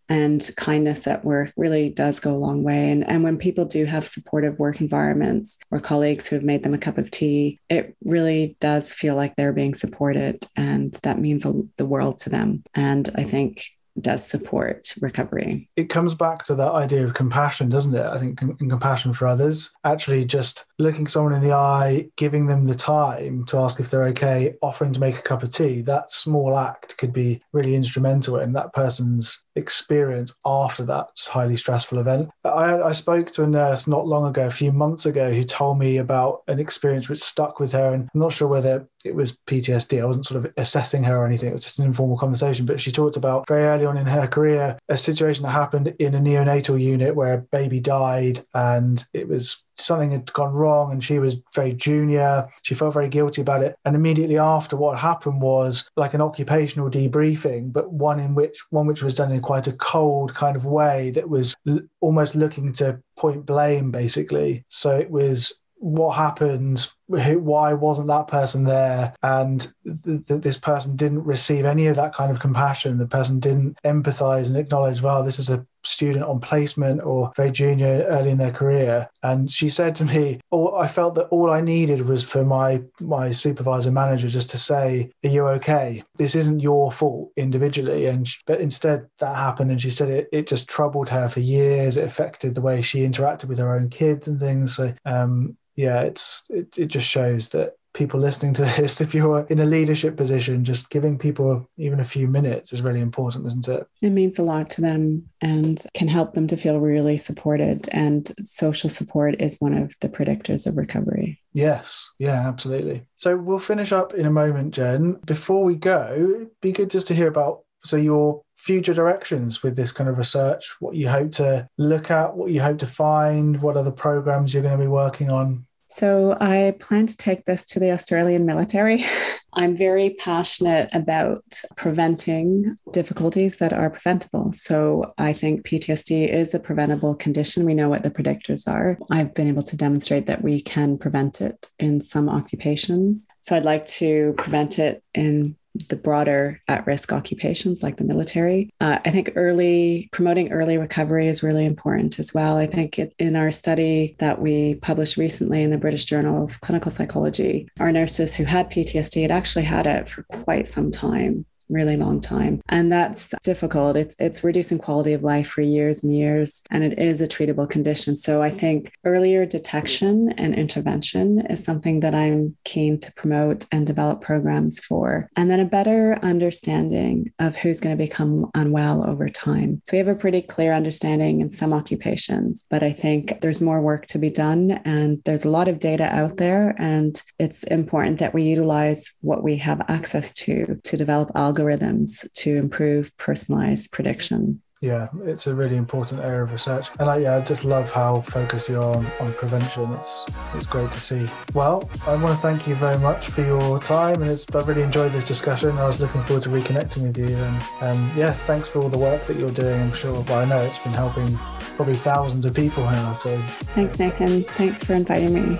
and 0.07 0.49
kindness 0.57 1.05
at 1.05 1.23
work 1.23 1.53
really 1.55 1.89
does 1.89 2.19
go 2.19 2.33
a 2.33 2.37
long 2.37 2.63
way. 2.63 2.89
And, 2.89 3.07
and 3.07 3.23
when 3.23 3.37
people 3.37 3.65
do 3.65 3.85
have 3.85 4.07
supportive 4.07 4.57
work 4.57 4.81
environments 4.81 5.59
or 5.69 5.79
colleagues 5.79 6.27
who 6.27 6.35
have 6.35 6.43
made 6.43 6.63
them 6.63 6.73
a 6.73 6.79
cup 6.79 6.97
of 6.97 7.11
tea, 7.11 7.59
it 7.69 7.95
really 8.03 8.57
does 8.59 8.91
feel 8.91 9.15
like 9.15 9.35
they're 9.35 9.53
being 9.53 9.75
supported. 9.75 10.43
And 10.55 10.93
that 11.03 11.19
means 11.19 11.45
the 11.77 11.85
world 11.85 12.17
to 12.19 12.29
them. 12.31 12.63
And 12.73 13.07
I 13.15 13.23
think 13.23 13.65
does 13.99 14.27
support 14.27 14.93
recovery. 15.01 15.69
It 15.75 15.89
comes 15.89 16.15
back 16.15 16.45
to 16.45 16.55
that 16.55 16.71
idea 16.71 17.03
of 17.03 17.13
compassion, 17.13 17.69
doesn't 17.69 17.95
it? 17.95 18.05
I 18.05 18.17
think 18.17 18.41
in 18.41 18.69
compassion 18.69 19.13
for 19.13 19.27
others, 19.27 19.71
actually 19.83 20.25
just 20.25 20.65
looking 20.77 21.07
someone 21.07 21.33
in 21.33 21.41
the 21.41 21.53
eye, 21.53 22.09
giving 22.15 22.45
them 22.45 22.65
the 22.65 22.75
time 22.75 23.45
to 23.45 23.57
ask 23.59 23.79
if 23.79 23.89
they're 23.89 24.05
okay, 24.05 24.53
offering 24.61 24.93
to 24.93 24.99
make 24.99 25.17
a 25.17 25.21
cup 25.21 25.43
of 25.43 25.53
tea, 25.53 25.81
that 25.81 26.11
small 26.11 26.57
act 26.57 26.97
could 26.97 27.13
be 27.13 27.41
really 27.51 27.75
instrumental 27.75 28.39
in 28.39 28.53
that 28.53 28.73
person's 28.73 29.43
experience 29.59 30.33
after 30.45 30.83
that 30.85 31.09
highly 31.27 31.55
stressful 31.55 31.99
event. 31.99 32.29
I, 32.43 32.81
I 32.81 32.91
spoke 32.93 33.31
to 33.31 33.43
a 33.43 33.47
nurse 33.47 33.87
not 33.87 34.07
long 34.07 34.25
ago, 34.27 34.45
a 34.45 34.51
few 34.51 34.71
months 34.71 35.05
ago, 35.05 35.31
who 35.31 35.43
told 35.43 35.77
me 35.77 35.97
about 35.97 36.41
an 36.47 36.59
experience 36.59 37.09
which 37.09 37.19
stuck 37.19 37.59
with 37.59 37.71
her. 37.73 37.93
And 37.93 38.09
I'm 38.13 38.19
not 38.19 38.33
sure 38.33 38.47
whether 38.47 38.87
it 39.05 39.13
was 39.13 39.37
PTSD. 39.47 40.01
I 40.01 40.05
wasn't 40.05 40.25
sort 40.25 40.43
of 40.43 40.51
assessing 40.57 41.03
her 41.03 41.17
or 41.17 41.25
anything. 41.25 41.49
It 41.49 41.53
was 41.53 41.63
just 41.63 41.79
an 41.79 41.85
informal 41.85 42.17
conversation. 42.17 42.65
But 42.65 42.81
she 42.81 42.91
talked 42.91 43.17
about 43.17 43.47
very 43.47 43.63
early 43.63 43.85
on 43.85 43.97
in 43.97 44.05
her 44.05 44.27
career 44.27 44.77
a 44.89 44.97
situation 44.97 45.43
that 45.43 45.49
happened 45.49 45.93
in 45.99 46.15
a 46.15 46.19
neonatal 46.19 46.81
unit 46.81 47.15
where 47.15 47.33
a 47.33 47.37
baby 47.37 47.79
died 47.79 48.39
and 48.53 49.05
it 49.13 49.27
was 49.27 49.63
something 49.79 50.11
had 50.11 50.31
gone 50.33 50.53
wrong 50.53 50.91
and 50.91 51.03
she 51.03 51.19
was 51.19 51.37
very 51.53 51.73
junior. 51.73 52.47
She 52.63 52.75
felt 52.75 52.93
very 52.93 53.09
guilty 53.09 53.41
about 53.41 53.63
it. 53.63 53.75
And 53.85 53.95
immediately 53.95 54.37
after 54.37 54.75
what 54.75 54.99
happened 54.99 55.41
was 55.41 55.89
like 55.95 56.13
an 56.13 56.21
occupational 56.21 56.89
debriefing, 56.89 57.71
but 57.71 57.91
one 57.91 58.19
in 58.19 58.35
which 58.35 58.59
one 58.69 58.87
which 58.87 59.01
was 59.01 59.15
done 59.15 59.31
in 59.31 59.41
quite 59.41 59.67
a 59.67 59.73
cold 59.73 60.33
kind 60.35 60.55
of 60.55 60.65
way 60.65 61.11
that 61.11 61.29
was 61.29 61.55
l- 61.67 61.79
almost 62.01 62.35
looking 62.35 62.73
to 62.73 63.01
point 63.17 63.45
blame 63.45 63.91
basically. 63.91 64.65
So 64.69 64.97
it 64.97 65.09
was 65.09 65.61
what 65.75 66.15
happened 66.15 66.89
why 67.09 67.73
wasn't 67.73 68.07
that 68.07 68.27
person 68.27 68.63
there? 68.63 69.13
And 69.23 69.61
th- 70.05 70.25
th- 70.27 70.41
this 70.41 70.57
person 70.57 70.95
didn't 70.95 71.23
receive 71.23 71.65
any 71.65 71.87
of 71.87 71.95
that 71.95 72.13
kind 72.13 72.31
of 72.31 72.39
compassion. 72.39 72.97
The 72.97 73.07
person 73.07 73.39
didn't 73.39 73.77
empathize 73.83 74.47
and 74.47 74.57
acknowledge 74.57 75.01
well 75.01 75.23
this 75.23 75.39
is 75.39 75.49
a 75.49 75.65
student 75.83 76.25
on 76.25 76.39
placement 76.39 77.01
or 77.01 77.31
very 77.35 77.51
junior 77.51 78.05
early 78.09 78.29
in 78.31 78.37
their 78.37 78.51
career. 78.51 79.07
And 79.23 79.49
she 79.51 79.69
said 79.69 79.95
to 79.95 80.05
me 80.05 80.39
oh, 80.51 80.75
i 80.75 80.87
felt 80.87 81.15
that 81.15 81.27
all 81.27 81.49
i 81.49 81.61
needed 81.61 82.07
was 82.07 82.23
for 82.23 82.43
my 82.43 82.81
my 82.99 83.31
supervisor 83.31 83.91
manager 83.91 84.27
just 84.27 84.49
to 84.51 84.57
say 84.57 85.09
are 85.23 85.29
you 85.29 85.47
okay? 85.47 86.03
This 86.17 86.35
isn't 86.35 86.59
your 86.59 86.91
fault 86.91 87.31
individually 87.37 88.05
and 88.07 88.27
she, 88.27 88.39
but 88.45 88.61
instead 88.61 89.07
that 89.19 89.35
happened 89.35 89.71
and 89.71 89.81
she 89.81 89.89
said 89.89 90.09
it, 90.09 90.29
it 90.31 90.47
just 90.47 90.67
troubled 90.67 91.09
her 91.09 91.29
for 91.29 91.39
years. 91.39 91.97
It 91.97 92.03
affected 92.03 92.55
the 92.55 92.61
way 92.61 92.81
she 92.81 93.07
interacted 93.07 93.45
with 93.45 93.57
her 93.57 93.75
own 93.75 93.89
kids 93.89 94.27
and 94.27 94.39
things. 94.39 94.75
So 94.75 94.93
um, 95.05 95.57
yeah, 95.79 96.01
it's 96.01 96.43
it, 96.49 96.77
it 96.77 96.87
just 96.87 96.98
shows 97.05 97.49
that 97.49 97.75
people 97.93 98.19
listening 98.19 98.53
to 98.53 98.61
this, 98.77 99.01
if 99.01 99.13
you're 99.13 99.45
in 99.49 99.59
a 99.59 99.65
leadership 99.65 100.15
position, 100.15 100.63
just 100.63 100.89
giving 100.89 101.17
people 101.17 101.69
even 101.77 101.99
a 101.99 102.05
few 102.05 102.27
minutes 102.27 102.73
is 102.73 102.81
really 102.81 103.01
important, 103.01 103.45
isn't 103.47 103.67
it? 103.67 103.87
It 104.01 104.11
means 104.11 104.39
a 104.39 104.43
lot 104.43 104.69
to 104.71 104.81
them 104.81 105.29
and 105.41 105.83
can 105.93 106.07
help 106.07 106.33
them 106.33 106.47
to 106.47 106.57
feel 106.57 106.79
really 106.79 107.17
supported. 107.17 107.89
And 107.91 108.31
social 108.43 108.89
support 108.89 109.41
is 109.41 109.57
one 109.59 109.73
of 109.73 109.93
the 110.01 110.09
predictors 110.09 110.67
of 110.67 110.77
recovery. 110.77 111.41
Yes, 111.53 112.09
yeah, 112.19 112.47
absolutely. 112.47 113.05
So 113.17 113.35
we'll 113.35 113.59
finish 113.59 113.91
up 113.91 114.13
in 114.13 114.25
a 114.25 114.31
moment, 114.31 114.73
Jen. 114.73 115.19
Before 115.25 115.63
we 115.63 115.75
go, 115.75 116.15
it'd 116.35 116.61
be 116.61 116.71
good 116.71 116.89
just 116.89 117.07
to 117.07 117.15
hear 117.15 117.27
about 117.27 117.61
so 117.83 117.95
your 117.95 118.41
future 118.55 118.93
directions 118.93 119.63
with 119.63 119.75
this 119.75 119.93
kind 119.93 120.09
of 120.09 120.17
research, 120.17 120.75
what 120.79 120.95
you 120.95 121.07
hope 121.07 121.31
to 121.31 121.67
look 121.77 122.11
at, 122.11 122.35
what 122.35 122.51
you 122.51 122.61
hope 122.61 122.77
to 122.77 122.85
find, 122.85 123.61
what 123.61 123.77
other 123.77 123.91
programs 123.91 124.53
you're 124.53 124.63
going 124.63 124.77
to 124.77 124.83
be 124.83 124.87
working 124.87 125.31
on. 125.31 125.65
So, 125.91 126.37
I 126.39 126.75
plan 126.79 127.07
to 127.07 127.17
take 127.17 127.45
this 127.45 127.65
to 127.65 127.79
the 127.79 127.91
Australian 127.91 128.45
military. 128.45 129.05
I'm 129.53 129.75
very 129.75 130.11
passionate 130.11 130.89
about 130.93 131.43
preventing 131.75 132.77
difficulties 132.91 133.57
that 133.57 133.73
are 133.73 133.89
preventable. 133.89 134.53
So, 134.53 135.13
I 135.17 135.33
think 135.33 135.65
PTSD 135.65 136.31
is 136.31 136.53
a 136.53 136.59
preventable 136.59 137.15
condition. 137.15 137.65
We 137.65 137.73
know 137.73 137.89
what 137.89 138.03
the 138.03 138.11
predictors 138.11 138.67
are. 138.67 138.99
I've 139.09 139.33
been 139.33 139.47
able 139.47 139.63
to 139.63 139.75
demonstrate 139.75 140.27
that 140.27 140.43
we 140.43 140.61
can 140.61 140.99
prevent 140.99 141.41
it 141.41 141.67
in 141.79 142.01
some 142.01 142.29
occupations. 142.29 143.27
So, 143.41 143.55
I'd 143.55 143.65
like 143.65 143.87
to 143.87 144.35
prevent 144.37 144.77
it 144.77 145.03
in 145.15 145.55
the 145.87 145.95
broader 145.95 146.61
at 146.67 146.85
risk 146.85 147.13
occupations 147.13 147.81
like 147.81 147.97
the 147.97 148.03
military. 148.03 148.69
Uh, 148.79 148.99
I 149.05 149.11
think 149.11 149.31
early 149.35 150.09
promoting 150.11 150.51
early 150.51 150.77
recovery 150.77 151.27
is 151.27 151.43
really 151.43 151.65
important 151.65 152.19
as 152.19 152.33
well. 152.33 152.57
I 152.57 152.67
think 152.67 152.99
it, 152.99 153.13
in 153.19 153.35
our 153.35 153.51
study 153.51 154.15
that 154.19 154.41
we 154.41 154.75
published 154.75 155.17
recently 155.17 155.63
in 155.63 155.71
the 155.71 155.77
British 155.77 156.05
Journal 156.05 156.43
of 156.43 156.59
Clinical 156.61 156.91
Psychology, 156.91 157.69
our 157.79 157.91
nurses 157.91 158.35
who 158.35 158.43
had 158.43 158.71
PTSD 158.71 159.21
had 159.21 159.31
actually 159.31 159.65
had 159.65 159.87
it 159.87 160.09
for 160.09 160.23
quite 160.23 160.67
some 160.67 160.91
time 160.91 161.45
really 161.69 161.97
long 161.97 162.19
time. 162.19 162.61
And 162.69 162.91
that's 162.91 163.33
difficult. 163.43 163.95
It's, 163.95 164.15
it's 164.19 164.43
reducing 164.43 164.79
quality 164.79 165.13
of 165.13 165.23
life 165.23 165.47
for 165.47 165.61
years 165.61 166.03
and 166.03 166.15
years, 166.15 166.63
and 166.71 166.83
it 166.83 166.99
is 166.99 167.21
a 167.21 167.27
treatable 167.27 167.69
condition. 167.69 168.15
So 168.15 168.41
I 168.41 168.49
think 168.49 168.91
earlier 169.05 169.45
detection 169.45 170.33
and 170.37 170.55
intervention 170.55 171.45
is 171.47 171.63
something 171.63 171.99
that 172.01 172.15
I'm 172.15 172.57
keen 172.63 172.99
to 173.01 173.13
promote 173.13 173.65
and 173.71 173.85
develop 173.85 174.21
programs 174.21 174.79
for. 174.79 175.29
And 175.35 175.49
then 175.49 175.59
a 175.59 175.65
better 175.65 176.17
understanding 176.21 177.31
of 177.39 177.55
who's 177.55 177.79
going 177.79 177.95
to 177.95 178.03
become 178.03 178.49
unwell 178.55 179.07
over 179.07 179.29
time. 179.29 179.81
So 179.85 179.93
we 179.93 179.99
have 179.99 180.07
a 180.07 180.15
pretty 180.15 180.41
clear 180.41 180.73
understanding 180.73 181.41
in 181.41 181.49
some 181.49 181.73
occupations, 181.73 182.65
but 182.69 182.83
I 182.83 182.93
think 182.93 183.41
there's 183.41 183.61
more 183.61 183.81
work 183.81 184.07
to 184.07 184.17
be 184.17 184.29
done, 184.29 184.71
and 184.85 185.21
there's 185.25 185.45
a 185.45 185.49
lot 185.49 185.67
of 185.67 185.79
data 185.79 186.05
out 186.05 186.37
there, 186.37 186.75
and 186.79 187.21
it's 187.37 187.63
important 187.63 188.19
that 188.19 188.33
we 188.33 188.43
utilize 188.43 189.13
what 189.21 189.43
we 189.43 189.57
have 189.57 189.81
access 189.87 190.33
to 190.33 190.79
to 190.83 190.97
develop 190.97 191.29
algorithms 191.33 191.58
algorithms 191.59 192.31
to 192.33 192.55
improve 192.55 193.15
personalized 193.17 193.91
prediction. 193.91 194.61
Yeah, 194.81 195.09
it's 195.25 195.47
a 195.47 195.53
really 195.53 195.75
important 195.75 196.21
area 196.21 196.43
of 196.43 196.53
research, 196.53 196.87
and 197.01 197.09
I, 197.09 197.17
yeah, 197.17 197.35
I 197.35 197.41
just 197.41 197.65
love 197.65 197.91
how 197.91 198.21
focused 198.21 198.69
you 198.69 198.77
are 198.77 198.95
on, 198.95 199.05
on 199.19 199.33
prevention. 199.33 199.91
It's 199.91 200.25
it's 200.55 200.65
great 200.65 200.89
to 200.89 201.01
see. 201.01 201.27
Well, 201.53 201.89
I 202.07 202.15
want 202.15 202.33
to 202.33 202.41
thank 202.41 202.65
you 202.65 202.75
very 202.75 202.97
much 202.99 203.27
for 203.27 203.41
your 203.41 203.81
time, 203.81 204.21
and 204.21 204.31
it's 204.31 204.45
I 204.55 204.59
really 204.59 204.83
enjoyed 204.83 205.11
this 205.11 205.27
discussion. 205.27 205.77
I 205.77 205.85
was 205.85 205.99
looking 205.99 206.23
forward 206.23 206.43
to 206.43 206.49
reconnecting 206.49 207.03
with 207.03 207.17
you, 207.17 207.35
and 207.35 207.61
um, 207.81 208.13
yeah, 208.15 208.31
thanks 208.31 208.69
for 208.69 208.79
all 208.79 208.87
the 208.87 208.97
work 208.97 209.25
that 209.25 209.35
you're 209.35 209.51
doing. 209.51 209.81
I'm 209.81 209.91
sure, 209.91 210.21
well, 210.21 210.39
I 210.39 210.45
know 210.45 210.61
it's 210.61 210.79
been 210.79 210.93
helping 210.93 211.35
probably 211.75 211.95
thousands 211.95 212.45
of 212.45 212.53
people 212.53 212.83
now. 212.85 213.11
So 213.11 213.37
thanks, 213.75 213.99
Nathan. 213.99 214.45
Thanks 214.55 214.81
for 214.81 214.93
inviting 214.93 215.33
me. 215.33 215.59